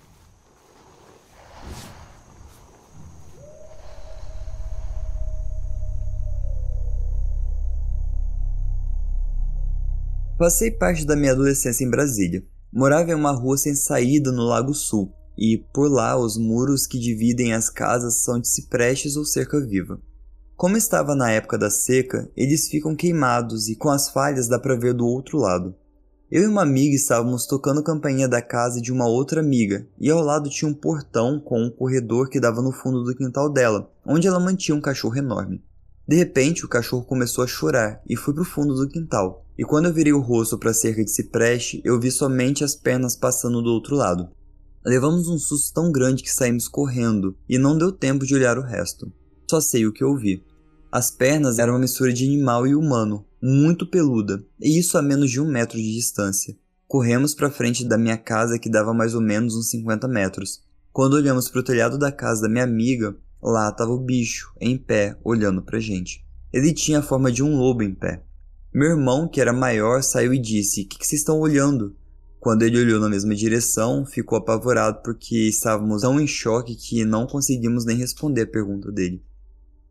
[10.37, 12.45] Passei parte da minha adolescência em Brasília.
[12.71, 16.99] Morava em uma rua sem saída no Lago Sul, e por lá os muros que
[16.99, 19.99] dividem as casas são de ciprestes ou cerca viva.
[20.55, 24.75] Como estava na época da seca, eles ficam queimados e com as falhas dá para
[24.75, 25.73] ver do outro lado.
[26.29, 30.21] Eu e uma amiga estávamos tocando campainha da casa de uma outra amiga, e ao
[30.21, 34.27] lado tinha um portão com um corredor que dava no fundo do quintal dela, onde
[34.27, 35.63] ela mantinha um cachorro enorme.
[36.07, 39.45] De repente, o cachorro começou a chorar e foi para o fundo do quintal.
[39.57, 42.75] E quando eu virei o rosto para a cerca de cipreste, eu vi somente as
[42.75, 44.29] pernas passando do outro lado.
[44.85, 48.63] Levamos um susto tão grande que saímos correndo e não deu tempo de olhar o
[48.63, 49.11] resto.
[49.49, 50.43] Só sei o que eu vi.
[50.89, 55.29] As pernas eram uma mistura de animal e humano, muito peluda, e isso a menos
[55.29, 56.55] de um metro de distância.
[56.87, 60.63] Corremos para frente da minha casa que dava mais ou menos uns 50 metros.
[60.93, 63.17] Quando olhamos para o telhado da casa da minha amiga,
[63.49, 66.21] Lá estava o bicho, em pé, olhando pra gente.
[66.51, 68.21] Ele tinha a forma de um lobo em pé.
[68.73, 71.95] Meu irmão, que era maior, saiu e disse: que, que vocês estão olhando?
[72.41, 77.25] Quando ele olhou na mesma direção, ficou apavorado porque estávamos tão em choque que não
[77.25, 79.23] conseguimos nem responder a pergunta dele.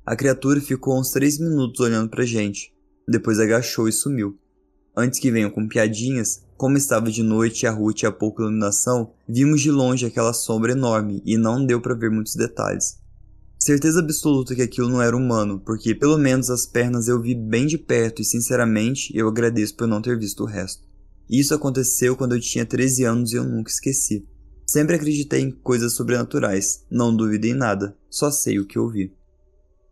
[0.04, 2.74] A criatura ficou uns três minutos olhando pra gente,
[3.08, 4.38] depois agachou e sumiu.
[4.94, 9.14] Antes que venham com piadinhas, como estava de noite e a rua tinha pouca iluminação,
[9.26, 13.05] vimos de longe aquela sombra enorme e não deu para ver muitos detalhes.
[13.66, 17.66] Certeza absoluta que aquilo não era humano, porque pelo menos as pernas eu vi bem
[17.66, 20.86] de perto e sinceramente eu agradeço por não ter visto o resto.
[21.28, 24.24] Isso aconteceu quando eu tinha 13 anos e eu nunca esqueci.
[24.64, 29.12] Sempre acreditei em coisas sobrenaturais, não duvidei nada, só sei o que eu vi.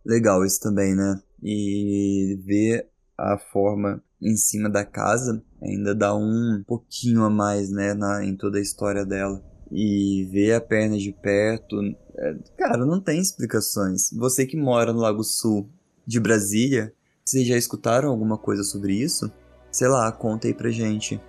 [0.06, 1.20] Legal isso também, né?
[1.42, 7.92] E ver a forma em cima da casa ainda dá um pouquinho a mais, né,
[7.92, 9.44] na, em toda a história dela.
[9.68, 11.76] E ver a perna de perto
[12.16, 14.11] é, cara, não tem explicações.
[14.12, 15.68] Você que mora no Lago Sul
[16.07, 19.31] de Brasília, vocês já escutaram alguma coisa sobre isso?
[19.70, 21.20] Sei lá, conta aí pra gente.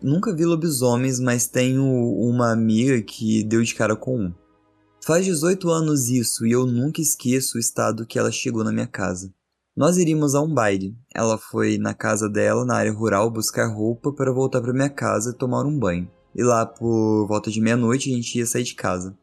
[0.00, 4.34] Nunca vi lobisomens, mas tenho uma amiga que deu de cara com um.
[5.04, 8.86] Faz 18 anos isso e eu nunca esqueço o estado que ela chegou na minha
[8.86, 9.32] casa.
[9.74, 10.94] Nós iríamos a um baile.
[11.14, 15.30] Ela foi na casa dela, na área rural, buscar roupa para voltar para minha casa
[15.30, 16.10] e tomar um banho.
[16.34, 19.16] E lá por volta de meia-noite a gente ia sair de casa.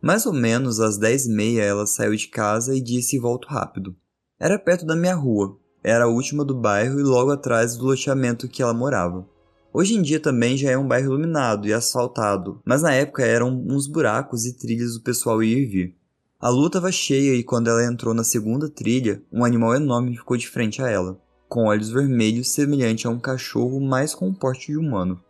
[0.00, 3.94] Mais ou menos às dez e meia ela saiu de casa e disse volto rápido.
[4.38, 8.48] Era perto da minha rua, era a última do bairro e logo atrás do loteamento
[8.48, 9.28] que ela morava.
[9.70, 13.50] Hoje em dia também já é um bairro iluminado e asfaltado, mas na época eram
[13.68, 15.99] uns buracos e trilhas do pessoal ir e vir.
[16.40, 20.38] A lua estava cheia e quando ela entrou na segunda trilha, um animal enorme ficou
[20.38, 24.68] de frente a ela, com olhos vermelhos semelhante a um cachorro, mas com um porte
[24.68, 25.22] de humano.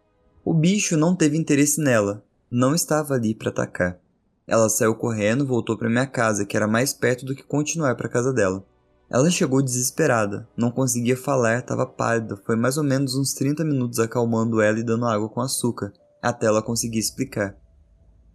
[0.45, 3.99] O bicho não teve interesse nela, não estava ali para atacar.
[4.47, 8.09] Ela saiu correndo, voltou para minha casa, que era mais perto do que continuar para
[8.09, 8.65] casa dela.
[9.11, 12.37] Ela chegou desesperada, não conseguia falar, estava pálida.
[12.47, 15.93] Foi mais ou menos uns 30 minutos acalmando ela e dando água com açúcar,
[16.23, 17.57] até ela conseguir explicar.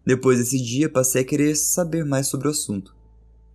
[0.05, 2.95] Depois desse dia, passei a querer saber mais sobre o assunto.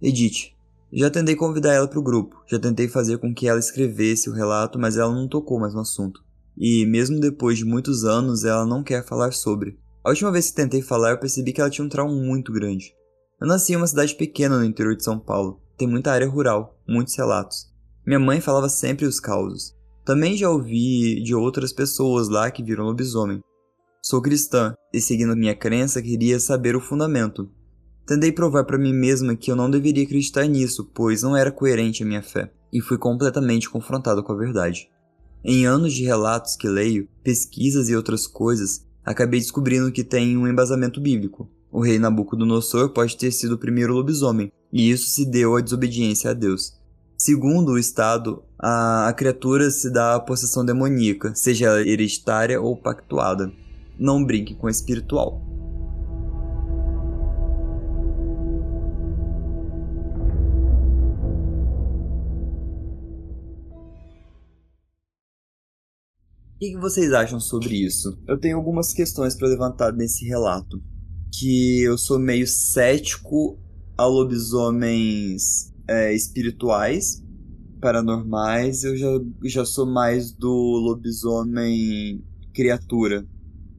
[0.03, 0.53] Edith.
[0.93, 4.33] Já tentei convidar ela para o grupo, já tentei fazer com que ela escrevesse o
[4.33, 6.21] relato, mas ela não tocou mais no assunto.
[6.59, 9.79] E, mesmo depois de muitos anos, ela não quer falar sobre.
[10.03, 12.93] A última vez que tentei falar, eu percebi que ela tinha um trauma muito grande.
[13.41, 15.61] Eu nasci em uma cidade pequena no interior de São Paulo.
[15.77, 17.71] Tem muita área rural, muitos relatos.
[18.05, 19.75] Minha mãe falava sempre os causos.
[20.05, 23.41] Também já ouvi de outras pessoas lá que viram lobisomem,
[24.03, 27.51] Sou cristã e, seguindo minha crença, queria saber o fundamento.
[28.07, 32.03] Tentei provar para mim mesma que eu não deveria acreditar nisso, pois não era coerente
[32.03, 34.89] a minha fé, e fui completamente confrontado com a verdade.
[35.45, 40.49] Em anos de relatos que leio, pesquisas e outras coisas, acabei descobrindo que tem um
[40.49, 41.47] embasamento bíblico.
[41.71, 46.31] O rei Nabucodonosor pode ter sido o primeiro lobisomem, e isso se deu à desobediência
[46.31, 46.73] a Deus.
[47.19, 53.53] Segundo o Estado, a, a criatura se dá à possessão demoníaca, seja hereditária ou pactuada
[54.01, 55.47] não brinque com o espiritual.
[66.55, 68.19] O que, vocês acham sobre isso?
[68.27, 70.83] Eu tenho algumas questões para levantar nesse relato.
[71.33, 73.59] Que eu sou meio cético
[73.97, 77.23] a lobisomens é, espirituais,
[77.81, 78.83] paranormais.
[78.85, 79.09] Eu já,
[79.45, 83.27] já sou mais do lobisomem criatura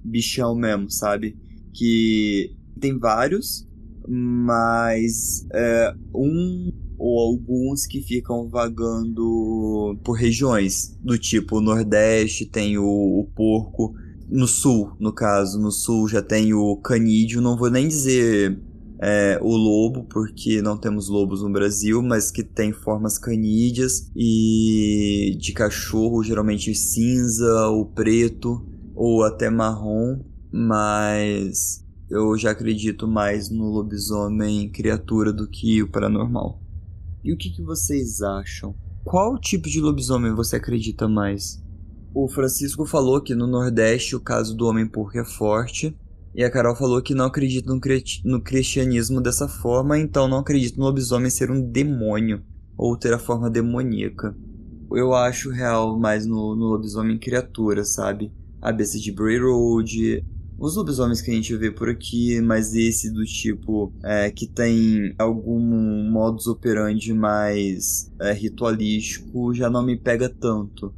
[0.03, 1.37] bichão mesmo, sabe?
[1.73, 3.67] Que tem vários,
[4.07, 12.85] mas é, um ou alguns que ficam vagando por regiões, do tipo Nordeste tem o,
[12.85, 13.95] o porco,
[14.29, 18.59] no sul, no caso, no sul já tem o canídeo, não vou nem dizer
[19.01, 25.35] é, o lobo, porque não temos lobos no Brasil, mas que tem formas canídeas e
[25.39, 28.63] de cachorro, geralmente cinza ou preto
[29.03, 30.19] ou até marrom,
[30.51, 36.61] mas eu já acredito mais no lobisomem criatura do que o paranormal.
[37.23, 38.75] E o que, que vocês acham?
[39.03, 41.59] Qual tipo de lobisomem você acredita mais?
[42.13, 45.97] O Francisco falou que no Nordeste o caso do homem porco é forte.
[46.35, 47.73] E a Carol falou que não acredita
[48.23, 52.43] no, cristianismo dessa forma, então não acredita no lobisomem ser um demônio
[52.77, 54.37] ou ter a forma demoníaca.
[54.91, 58.31] Eu acho real mais no, no lobisomem criatura, sabe?
[58.61, 60.23] A besta de Bray Road,
[60.61, 65.15] os lobisomens que a gente vê por aqui, mas esse do tipo é, que tem
[65.17, 65.59] algum
[66.11, 70.93] modus operandi mais é, ritualístico já não me pega tanto.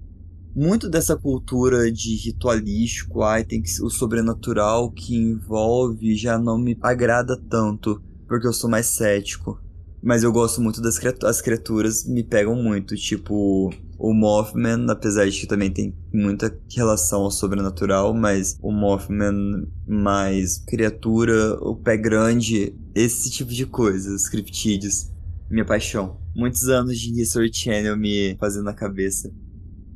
[0.53, 6.77] Muito dessa cultura de ritualístico, ai, tem que o sobrenatural que envolve já não me
[6.81, 9.57] agrada tanto, porque eu sou mais cético.
[10.03, 13.73] Mas eu gosto muito das criaturas, as criaturas me pegam muito, tipo
[14.03, 20.57] o Mothman, apesar de que também tem muita relação ao sobrenatural, mas o Mothman mais
[20.67, 25.09] criatura, o pé grande, esse tipo de coisa, os criptídeos,
[25.49, 26.19] minha paixão.
[26.35, 29.31] Muitos anos de History Channel me fazendo na cabeça.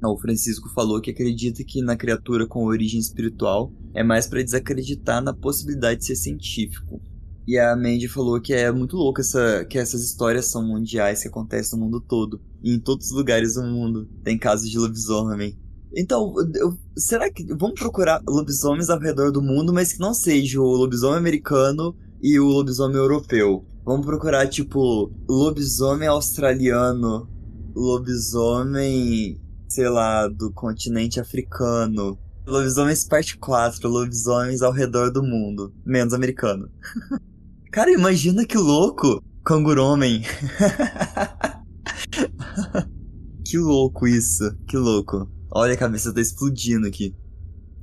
[0.02, 5.22] O Francisco falou que acredita que na criatura com origem espiritual é mais para desacreditar
[5.22, 7.02] na possibilidade de ser científico.
[7.48, 11.30] E a Mandy falou que é muito louco essa, que essas histórias são mundiais que
[11.30, 12.42] acontecem no mundo todo.
[12.62, 15.58] E em todos os lugares do mundo tem casos de lobisomem.
[15.96, 17.46] Então, eu, será que.
[17.56, 22.38] Vamos procurar lobisomens ao redor do mundo, mas que não seja o lobisomem americano e
[22.38, 23.66] o lobisomem europeu.
[23.86, 27.30] Vamos procurar, tipo, lobisomem australiano,
[27.74, 32.20] lobisomem, sei lá, do continente africano.
[32.46, 36.70] Lobisomens parte 4, lobisomens ao redor do mundo, menos americano.
[37.72, 39.22] Cara, imagina que louco!
[39.46, 40.24] Canguromem.
[43.46, 45.30] que louco isso, que louco.
[45.52, 47.16] Olha, a cabeça tá explodindo aqui.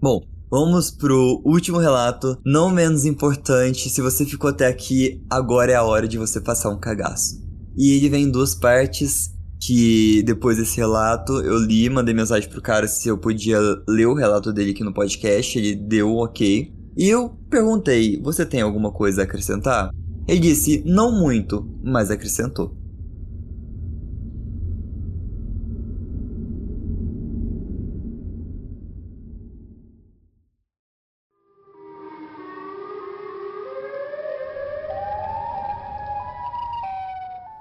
[0.01, 0.21] Bom,
[0.51, 3.89] vamos pro último relato, não menos importante.
[3.89, 7.43] Se você ficou até aqui, agora é a hora de você passar um cagaço.
[7.77, 9.33] E ele vem em duas partes.
[9.67, 14.13] Que depois desse relato eu li, mandei mensagem pro cara se eu podia ler o
[14.13, 15.59] relato dele aqui no podcast.
[15.59, 16.71] Ele deu ok.
[16.97, 19.91] E eu perguntei: Você tem alguma coisa a acrescentar?
[20.29, 22.77] Ele disse: Não muito, mas acrescentou.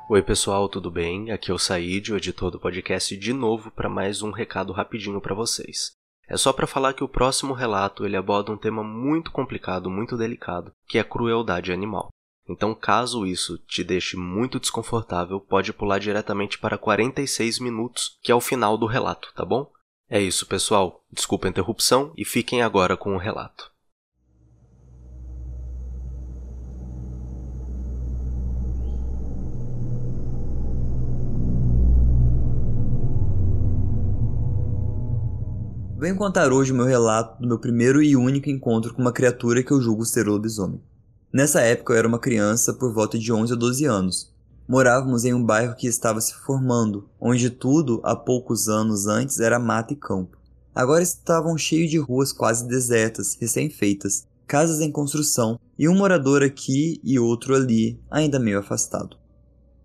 [0.10, 1.32] Oi pessoal, tudo bem?
[1.32, 5.19] Aqui é o Said, o editor do podcast, de novo para mais um recado rapidinho
[5.19, 6.02] para vocês.
[6.27, 10.17] É só para falar que o próximo relato ele aborda um tema muito complicado, muito
[10.17, 12.09] delicado, que é a crueldade animal.
[12.47, 18.36] Então, caso isso te deixe muito desconfortável, pode pular diretamente para 46 minutos, que é
[18.36, 19.71] o final do relato, tá bom?
[20.09, 21.03] É isso, pessoal.
[21.12, 23.72] Desculpa a interrupção e fiquem agora com o relato.
[36.03, 39.63] Venho contar hoje o meu relato do meu primeiro e único encontro com uma criatura
[39.63, 40.81] que eu julgo ser lobisomem.
[41.31, 44.33] Nessa época eu era uma criança por volta de 11 a 12 anos.
[44.67, 49.57] Morávamos em um bairro que estava se formando, onde tudo, há poucos anos antes, era
[49.57, 50.37] mata e campo.
[50.75, 56.99] Agora estavam cheios de ruas quase desertas, recém-feitas, casas em construção e um morador aqui
[57.01, 59.15] e outro ali, ainda meio afastado.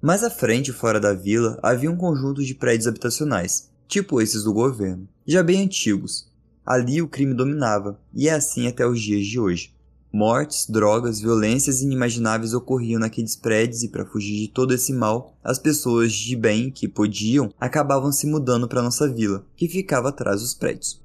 [0.03, 4.53] Mais à frente, fora da vila, havia um conjunto de prédios habitacionais, tipo esses do
[4.53, 6.27] governo, já bem antigos.
[6.65, 9.75] Ali o crime dominava, e é assim até os dias de hoje.
[10.11, 15.59] Mortes, drogas, violências inimagináveis ocorriam naqueles prédios e para fugir de todo esse mal, as
[15.59, 20.55] pessoas de bem que podiam acabavam se mudando para nossa vila, que ficava atrás dos
[20.55, 20.99] prédios.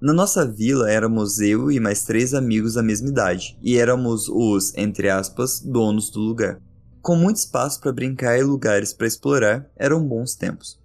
[0.00, 4.72] Na nossa vila éramos eu e mais três amigos da mesma idade, e éramos os,
[4.76, 6.60] entre aspas, donos do lugar.
[7.02, 10.77] Com muito espaço para brincar e lugares para explorar, eram bons tempos.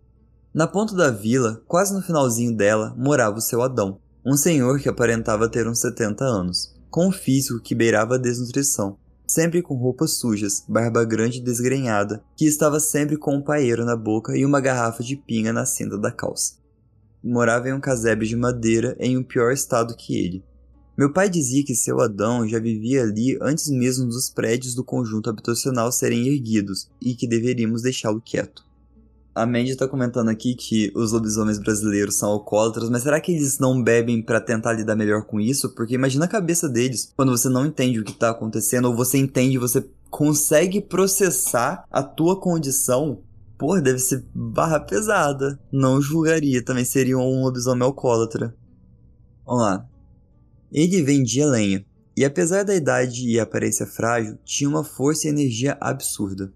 [0.54, 4.88] Na ponta da vila, quase no finalzinho dela, morava o seu Adão, um senhor que
[4.88, 8.95] aparentava ter uns 70 anos, com um físico que beirava a desnutrição,
[9.26, 13.95] sempre com roupas sujas, barba grande e desgrenhada, que estava sempre com um paeiro na
[13.95, 16.54] boca e uma garrafa de pinga na cinta da calça.
[17.24, 20.45] Morava em um casebre de madeira em um pior estado que ele.
[20.95, 25.32] Meu pai dizia que seu Adão já vivia ali antes mesmo dos prédios do conjunto
[25.32, 28.64] habitacional serem erguidos e que deveríamos deixá-lo quieto.
[29.36, 33.58] A Mandy está comentando aqui que os lobisomens brasileiros são alcoólatras, mas será que eles
[33.58, 35.74] não bebem para tentar lidar melhor com isso?
[35.74, 39.18] Porque imagina a cabeça deles quando você não entende o que está acontecendo, ou você
[39.18, 43.24] entende, você consegue processar a tua condição.
[43.58, 45.60] Pô, deve ser barra pesada.
[45.72, 48.56] Não julgaria, também seria um lobisomem alcoólatra.
[49.44, 49.90] Vamos lá.
[50.72, 51.84] Ele vendia lenha,
[52.16, 56.54] e apesar da idade e aparência frágil, tinha uma força e energia absurda.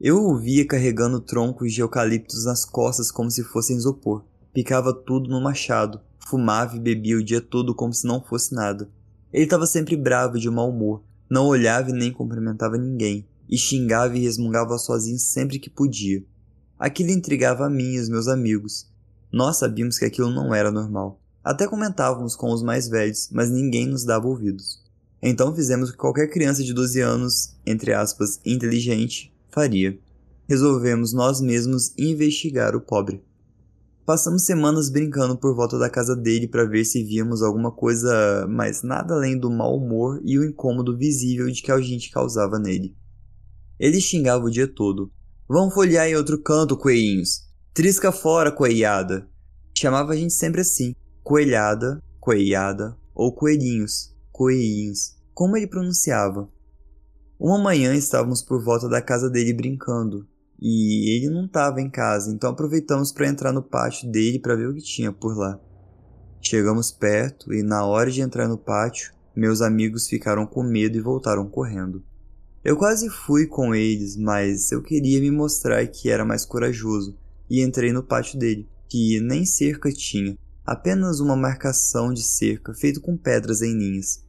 [0.00, 4.22] Eu o via carregando troncos de eucaliptos nas costas como se fossem isopor.
[4.54, 8.88] Picava tudo no machado, fumava e bebia o dia todo como se não fosse nada.
[9.32, 13.58] Ele estava sempre bravo e de mau humor, não olhava e nem cumprimentava ninguém, e
[13.58, 16.22] xingava e resmungava sozinho sempre que podia.
[16.78, 18.88] Aquilo intrigava a mim e os meus amigos.
[19.32, 21.20] Nós sabíamos que aquilo não era normal.
[21.42, 24.80] Até comentávamos com os mais velhos, mas ninguém nos dava ouvidos.
[25.20, 29.98] Então fizemos o que qualquer criança de 12 anos, entre aspas, inteligente, faria.
[30.48, 33.22] Resolvemos nós mesmos investigar o pobre.
[34.06, 38.82] Passamos semanas brincando por volta da casa dele para ver se víamos alguma coisa, mas
[38.82, 42.96] nada além do mau humor e o incômodo visível de que a gente causava nele.
[43.78, 45.12] Ele xingava o dia todo.
[45.46, 47.42] Vão folhear em outro canto, coelhinhos.
[47.74, 49.28] Trisca fora, coelhada.
[49.76, 50.94] Chamava a gente sempre assim.
[51.22, 56.48] Coelhada, coelhada ou coelhinhos, coelhinhos, como ele pronunciava.
[57.40, 60.26] Uma manhã estávamos por volta da casa dele brincando,
[60.60, 64.68] e ele não estava em casa, então aproveitamos para entrar no pátio dele para ver
[64.68, 65.56] o que tinha por lá.
[66.40, 71.00] Chegamos perto e na hora de entrar no pátio, meus amigos ficaram com medo e
[71.00, 72.02] voltaram correndo.
[72.64, 77.16] Eu quase fui com eles, mas eu queria me mostrar que era mais corajoso
[77.48, 80.36] e entrei no pátio dele, que nem cerca tinha,
[80.66, 84.26] apenas uma marcação de cerca feito com pedras em linhas.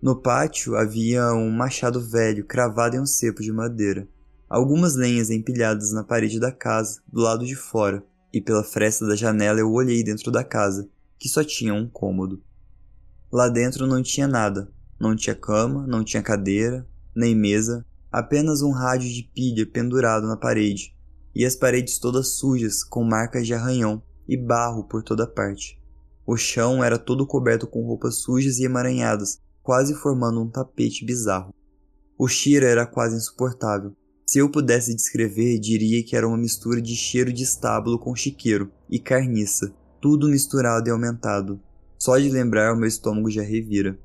[0.00, 4.06] No pátio havia um machado velho cravado em um cepo de madeira,
[4.48, 9.16] algumas lenhas empilhadas na parede da casa, do lado de fora, e pela fresta da
[9.16, 10.86] janela eu olhei dentro da casa,
[11.18, 12.42] que só tinha um cômodo.
[13.32, 14.70] Lá dentro não tinha nada,
[15.00, 20.36] não tinha cama, não tinha cadeira, nem mesa, apenas um rádio de pilha pendurado na
[20.36, 20.94] parede,
[21.34, 25.80] e as paredes todas sujas, com marcas de arranhão e barro por toda parte.
[26.26, 31.52] O chão era todo coberto com roupas sujas e emaranhadas, quase formando um tapete bizarro.
[32.16, 33.96] O cheiro era quase insuportável.
[34.24, 38.70] Se eu pudesse descrever, diria que era uma mistura de cheiro de estábulo com chiqueiro
[38.88, 41.60] e carniça, tudo misturado e aumentado.
[41.98, 43.98] Só de lembrar, o meu estômago já revira.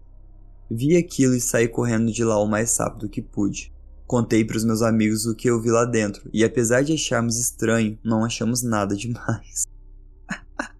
[0.67, 3.71] Vi aquilo e saí correndo de lá o mais rápido que pude.
[4.07, 7.37] Contei para os meus amigos o que eu vi lá dentro, e apesar de acharmos
[7.37, 9.67] estranho, não achamos nada demais.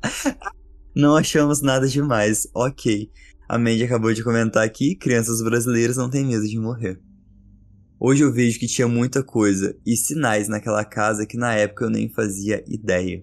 [0.95, 3.11] não achamos nada demais, ok.
[3.51, 7.01] A Mandy acabou de comentar aqui: crianças brasileiras não têm medo de morrer.
[7.99, 11.89] Hoje eu vejo que tinha muita coisa e sinais naquela casa que na época eu
[11.89, 13.21] nem fazia ideia.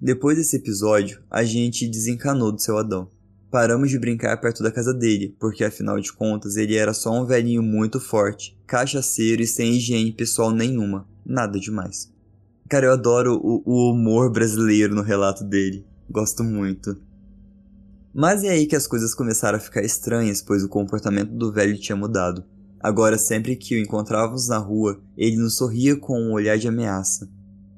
[0.00, 3.10] Depois desse episódio, a gente desencanou do seu Adão.
[3.50, 7.26] Paramos de brincar perto da casa dele, porque afinal de contas ele era só um
[7.26, 11.04] velhinho muito forte, cachaceiro e sem higiene pessoal nenhuma.
[11.26, 12.14] Nada demais.
[12.70, 15.84] Cara, eu adoro o, o humor brasileiro no relato dele.
[16.08, 17.07] Gosto muito.
[18.14, 21.78] Mas é aí que as coisas começaram a ficar estranhas, pois o comportamento do velho
[21.78, 22.44] tinha mudado.
[22.80, 27.28] Agora, sempre que o encontrávamos na rua, ele nos sorria com um olhar de ameaça.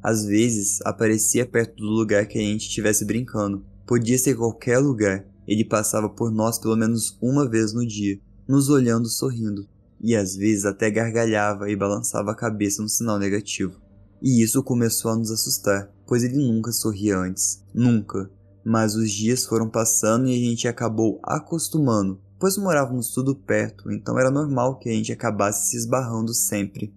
[0.02, 3.64] Às vezes, aparecia perto do lugar que a gente estivesse brincando.
[3.86, 5.26] Podia ser qualquer lugar.
[5.46, 9.66] Ele passava por nós pelo menos uma vez no dia, nos olhando sorrindo,
[10.00, 13.80] e às vezes até gargalhava e balançava a cabeça no sinal negativo.
[14.22, 17.62] E isso começou a nos assustar, pois ele nunca sorria antes.
[17.74, 18.30] Nunca.
[18.64, 24.18] Mas os dias foram passando e a gente acabou acostumando, pois morávamos tudo perto, então
[24.18, 26.94] era normal que a gente acabasse se esbarrando sempre.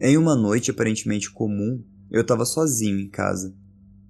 [0.00, 3.54] Em uma noite aparentemente comum, eu estava sozinho em casa.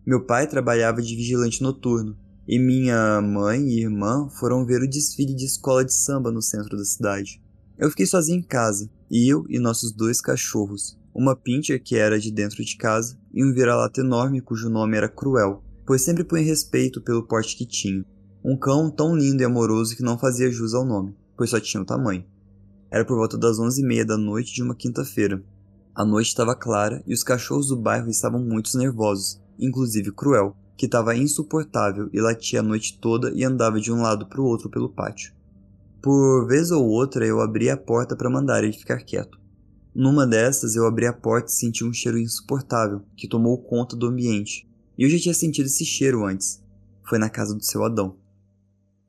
[0.07, 2.17] Meu pai trabalhava de vigilante noturno,
[2.49, 6.77] e minha mãe e irmã foram ver o desfile de escola de samba no centro
[6.77, 7.43] da cidade.
[7.79, 12.31] Eu fiquei sozinho em casa, eu e nossos dois cachorros, uma pincher que era de
[12.31, 17.01] dentro de casa e um vira-lata enorme cujo nome era Cruel, pois sempre põe respeito
[17.01, 18.05] pelo porte que tinha.
[18.45, 21.83] Um cão tão lindo e amoroso que não fazia jus ao nome, pois só tinha
[21.83, 22.25] o tamanho.
[22.89, 25.43] Era por volta das onze e meia da noite de uma quinta-feira.
[25.93, 30.87] A noite estava clara e os cachorros do bairro estavam muito nervosos, inclusive Cruel, que
[30.87, 34.71] estava insuportável e latia a noite toda e andava de um lado para o outro
[34.71, 35.35] pelo pátio.
[36.01, 39.41] Por vez ou outra eu abri a porta para mandar ele ficar quieto.
[39.93, 44.07] Numa dessas eu abri a porta e senti um cheiro insuportável que tomou conta do
[44.07, 44.70] ambiente,
[45.01, 46.63] e eu já tinha sentido esse cheiro antes.
[47.09, 48.19] Foi na casa do seu Adão.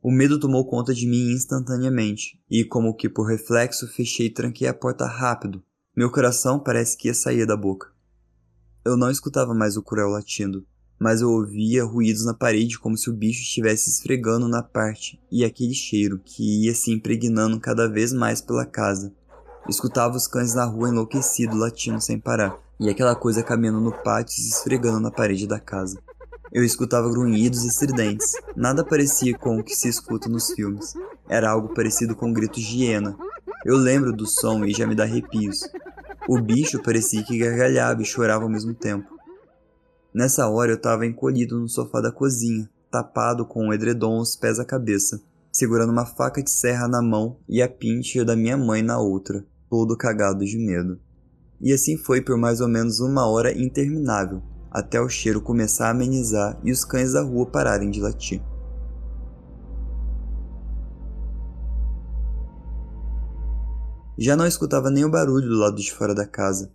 [0.01, 4.69] O medo tomou conta de mim instantaneamente, e como que por reflexo fechei e tranquei
[4.69, 5.61] a porta rápido.
[5.93, 7.91] Meu coração parece que ia sair da boca.
[8.85, 10.65] Eu não escutava mais o cruel latindo,
[10.97, 15.43] mas eu ouvia ruídos na parede como se o bicho estivesse esfregando na parte, e
[15.43, 19.13] aquele cheiro que ia se impregnando cada vez mais pela casa.
[19.67, 24.33] Escutava os cães na rua enlouquecido latindo sem parar, e aquela coisa caminhando no pátio
[24.33, 26.01] e se esfregando na parede da casa.
[26.51, 28.31] Eu escutava grunhidos estridentes.
[28.55, 30.95] Nada parecia com o que se escuta nos filmes.
[31.29, 33.15] Era algo parecido com gritos de hiena.
[33.63, 35.59] Eu lembro do som e já me dá arrepios.
[36.27, 39.07] O bicho parecia que gargalhava e chorava ao mesmo tempo.
[40.11, 44.57] Nessa hora eu estava encolhido no sofá da cozinha, tapado com um edredom aos pés
[44.57, 45.21] da cabeça,
[45.53, 49.45] segurando uma faca de serra na mão e a pincher da minha mãe na outra,
[49.69, 50.99] todo cagado de medo.
[51.61, 54.41] E assim foi por mais ou menos uma hora interminável,
[54.71, 58.41] até o cheiro começar a amenizar e os cães da rua pararem de latir.
[64.17, 66.71] Já não escutava nem o barulho do lado de fora da casa.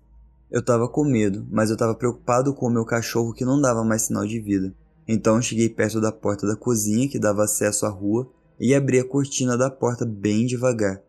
[0.51, 3.85] Eu estava com medo, mas eu estava preocupado com o meu cachorro que não dava
[3.85, 4.75] mais sinal de vida.
[5.07, 8.29] Então cheguei perto da porta da cozinha que dava acesso à rua
[8.59, 11.01] e abri a cortina da porta bem devagar,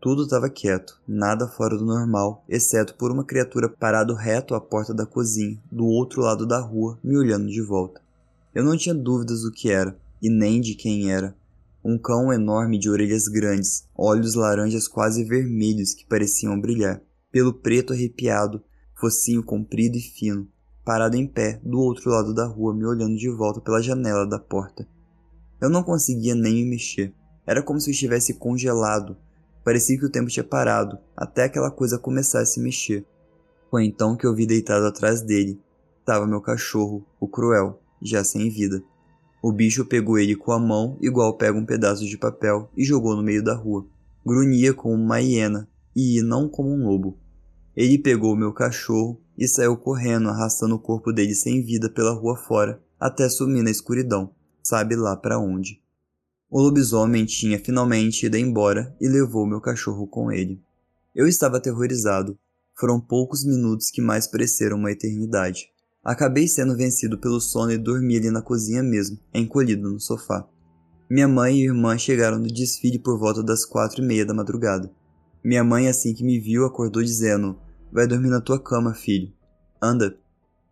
[0.00, 4.94] tudo estava quieto, nada fora do normal, exceto por uma criatura parado reto à porta
[4.94, 8.00] da cozinha, do outro lado da rua, me olhando de volta.
[8.54, 11.36] Eu não tinha dúvidas do que era, e nem de quem era.
[11.84, 17.92] Um cão enorme de orelhas grandes, olhos laranjas quase vermelhos que pareciam brilhar, pelo preto
[17.92, 18.62] arrepiado,
[18.98, 20.48] focinho comprido e fino,
[20.82, 24.38] parado em pé do outro lado da rua, me olhando de volta pela janela da
[24.38, 24.88] porta.
[25.60, 27.12] Eu não conseguia nem me mexer.
[27.46, 29.16] Era como se eu estivesse congelado,
[29.64, 33.04] Parecia que o tempo tinha parado, até aquela coisa começar a se mexer.
[33.70, 35.60] Foi então que eu vi deitado atrás dele.
[36.04, 38.82] Tava meu cachorro, o cruel, já sem vida.
[39.42, 43.14] O bicho pegou ele com a mão, igual pega um pedaço de papel, e jogou
[43.16, 43.86] no meio da rua.
[44.26, 47.18] Grunhia como uma hiena, e não como um lobo.
[47.76, 52.36] Ele pegou meu cachorro e saiu correndo, arrastando o corpo dele sem vida pela rua
[52.36, 55.79] fora, até sumir na escuridão, sabe lá para onde.
[56.50, 60.60] O lobisomem tinha finalmente ido embora e levou meu cachorro com ele.
[61.14, 62.36] Eu estava aterrorizado.
[62.74, 65.68] Foram poucos minutos que mais pareceram uma eternidade.
[66.02, 70.44] Acabei sendo vencido pelo sono e dormi ali na cozinha mesmo, encolhido no sofá.
[71.08, 74.90] Minha mãe e irmã chegaram do desfile por volta das quatro e meia da madrugada.
[75.44, 77.58] Minha mãe, assim que me viu, acordou dizendo:
[77.92, 79.32] Vai dormir na tua cama, filho.
[79.80, 80.18] Anda.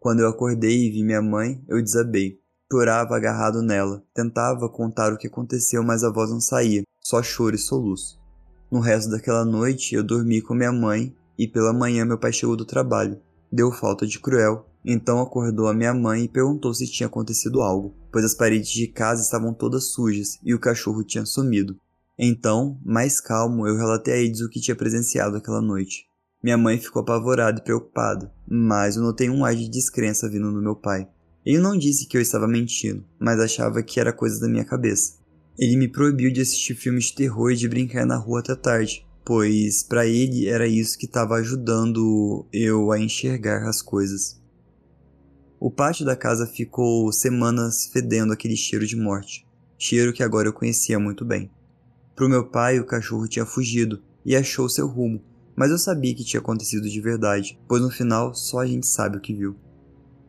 [0.00, 2.40] Quando eu acordei e vi minha mãe, eu desabei.
[2.70, 4.04] Chorava agarrado nela.
[4.14, 8.18] Tentava contar o que aconteceu, mas a voz não saía, só choro e soluço.
[8.70, 12.56] No resto daquela noite, eu dormi com minha mãe e pela manhã meu pai chegou
[12.56, 13.18] do trabalho.
[13.50, 17.94] Deu falta de cruel, então acordou a minha mãe e perguntou se tinha acontecido algo,
[18.12, 21.76] pois as paredes de casa estavam todas sujas e o cachorro tinha sumido.
[22.18, 26.06] Então, mais calmo, eu relatei a eles o que tinha presenciado aquela noite.
[26.42, 30.60] Minha mãe ficou apavorada e preocupada, mas eu notei um ar de descrença vindo do
[30.60, 31.08] meu pai.
[31.48, 35.14] Ele não disse que eu estava mentindo, mas achava que era coisa da minha cabeça.
[35.58, 39.06] Ele me proibiu de assistir filmes de terror e de brincar na rua até tarde,
[39.24, 44.38] pois para ele era isso que estava ajudando eu a enxergar as coisas.
[45.58, 49.46] O pátio da casa ficou semanas fedendo aquele cheiro de morte,
[49.78, 51.50] cheiro que agora eu conhecia muito bem.
[52.14, 55.24] Pro meu pai, o cachorro tinha fugido e achou seu rumo,
[55.56, 59.16] mas eu sabia que tinha acontecido de verdade, pois no final só a gente sabe
[59.16, 59.56] o que viu.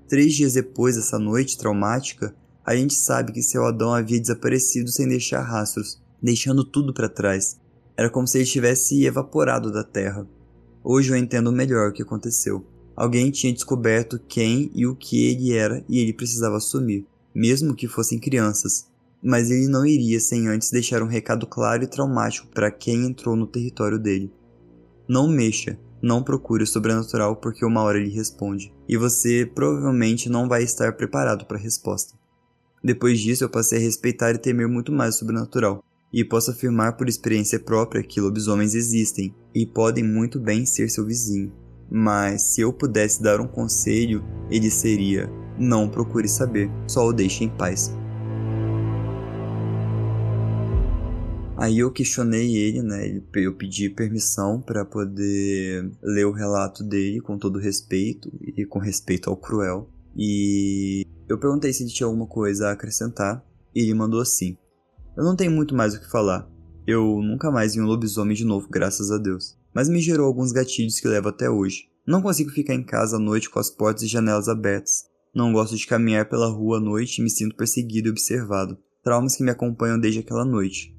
[0.10, 2.36] Três dias depois dessa noite traumática,
[2.66, 7.60] a gente sabe que seu Adão havia desaparecido sem deixar rastros, deixando tudo para trás.
[7.96, 10.28] Era como se ele tivesse evaporado da terra.
[10.84, 12.66] Hoje eu entendo melhor o que aconteceu.
[12.96, 17.88] Alguém tinha descoberto quem e o que ele era e ele precisava assumir, mesmo que
[17.88, 18.88] fossem crianças.
[19.22, 23.36] Mas ele não iria sem antes deixar um recado claro e traumático para quem entrou
[23.36, 24.34] no território dele.
[25.08, 30.48] Não mexa, não procure o sobrenatural porque uma hora ele responde, e você provavelmente não
[30.48, 32.14] vai estar preparado para a resposta.
[32.84, 36.98] Depois disso, eu passei a respeitar e temer muito mais o sobrenatural, e posso afirmar
[36.98, 41.52] por experiência própria que lobisomens existem e podem muito bem ser seu vizinho.
[41.92, 47.44] Mas se eu pudesse dar um conselho, ele seria: não procure saber, só o deixe
[47.44, 47.92] em paz.
[51.60, 53.22] Aí eu questionei ele, né?
[53.36, 59.30] Eu pedi permissão para poder ler o relato dele com todo respeito e com respeito
[59.30, 59.90] ao cruel.
[60.16, 63.44] E eu perguntei se ele tinha alguma coisa a acrescentar
[63.76, 64.58] e ele mandou assim:
[65.18, 66.50] Eu não tenho muito mais o que falar.
[66.88, 69.58] Eu nunca mais vi um lobisomem de novo, graças a Deus.
[69.76, 71.90] Mas me gerou alguns gatilhos que levo até hoje.
[72.08, 75.10] Não consigo ficar em casa à noite com as portas e janelas abertas.
[75.36, 78.78] Não gosto de caminhar pela rua à noite e me sinto perseguido e observado.
[79.04, 80.98] traumas que me acompanham desde aquela noite.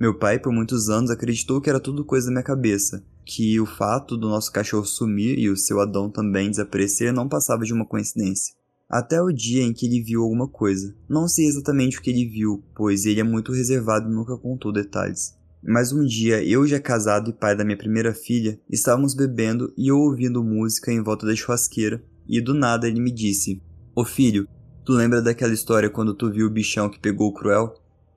[0.00, 3.66] Meu pai, por muitos anos, acreditou que era tudo coisa da minha cabeça, que o
[3.66, 7.84] fato do nosso cachorro sumir e o seu Adão também desaparecer não passava de uma
[7.84, 8.54] coincidência.
[8.88, 10.96] Até o dia em que ele viu alguma coisa.
[11.06, 14.72] Não sei exatamente o que ele viu, pois ele é muito reservado e nunca contou
[14.72, 15.34] detalhes.
[15.62, 19.88] Mas um dia, eu já casado e pai da minha primeira filha, estávamos bebendo e
[19.88, 23.60] eu ouvindo música em volta da churrasqueira, e do nada ele me disse:
[23.94, 24.48] Ô filho,
[24.82, 27.74] tu lembra daquela história quando tu viu o bichão que pegou o cruel?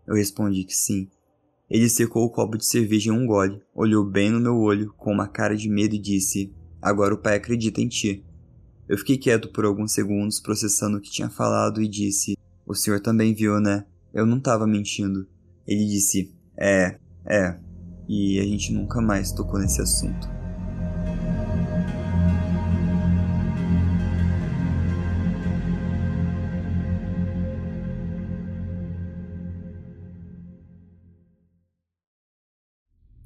[0.07, 1.09] Eu respondi que sim.
[1.73, 5.11] Ele secou o copo de cerveja em um gole, olhou bem no meu olho, com
[5.11, 8.23] uma cara de medo e disse: Agora o pai acredita em ti.
[8.87, 12.99] Eu fiquei quieto por alguns segundos, processando o que tinha falado, e disse: O senhor
[12.99, 13.87] também viu, né?
[14.13, 15.27] Eu não tava mentindo.
[15.65, 17.57] Ele disse: É, é.
[18.07, 20.42] E a gente nunca mais tocou nesse assunto.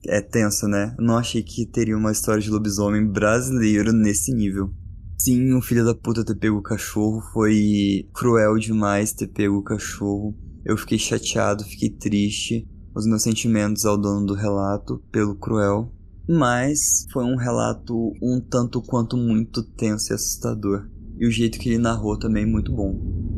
[0.08, 0.96] É tenso, né?
[0.98, 4.72] Não achei que teria uma história de lobisomem brasileiro nesse nível.
[5.18, 9.64] Sim, o filho da puta ter pego o cachorro foi cruel demais ter pego o
[9.64, 10.34] cachorro.
[10.64, 12.66] Eu fiquei chateado, fiquei triste.
[12.96, 15.92] Os meus sentimentos ao dono do relato pelo cruel.
[16.30, 20.88] Mas foi um relato um tanto quanto muito tenso e assustador.
[21.20, 23.37] E o jeito que ele narrou também muito bom.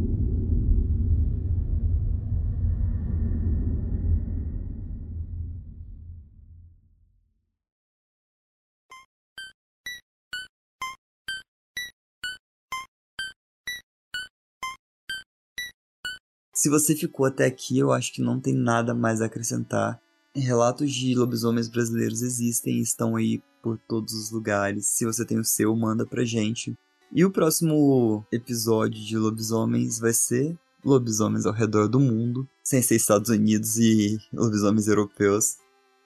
[16.60, 19.98] Se você ficou até aqui, eu acho que não tem nada mais a acrescentar.
[20.36, 24.86] Relatos de lobisomens brasileiros existem e estão aí por todos os lugares.
[24.88, 26.78] Se você tem o seu, manda pra gente.
[27.14, 30.54] E o próximo episódio de lobisomens vai ser
[30.84, 35.56] lobisomens ao redor do mundo, sem ser Estados Unidos e lobisomens europeus.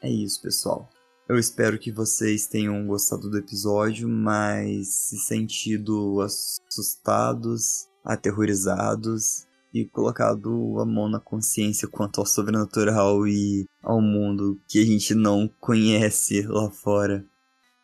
[0.03, 0.87] É isso, pessoal.
[1.27, 10.79] Eu espero que vocês tenham gostado do episódio, mas se sentido assustados, aterrorizados e colocado
[10.79, 16.43] a mão na consciência quanto ao sobrenatural e ao mundo que a gente não conhece
[16.43, 17.25] lá fora.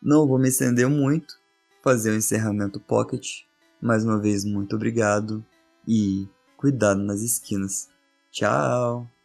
[0.00, 1.34] Não vou me estender muito,
[1.82, 3.42] fazer o um encerramento pocket.
[3.82, 5.44] Mais uma vez, muito obrigado
[5.86, 7.88] e cuidado nas esquinas.
[8.30, 9.19] Tchau!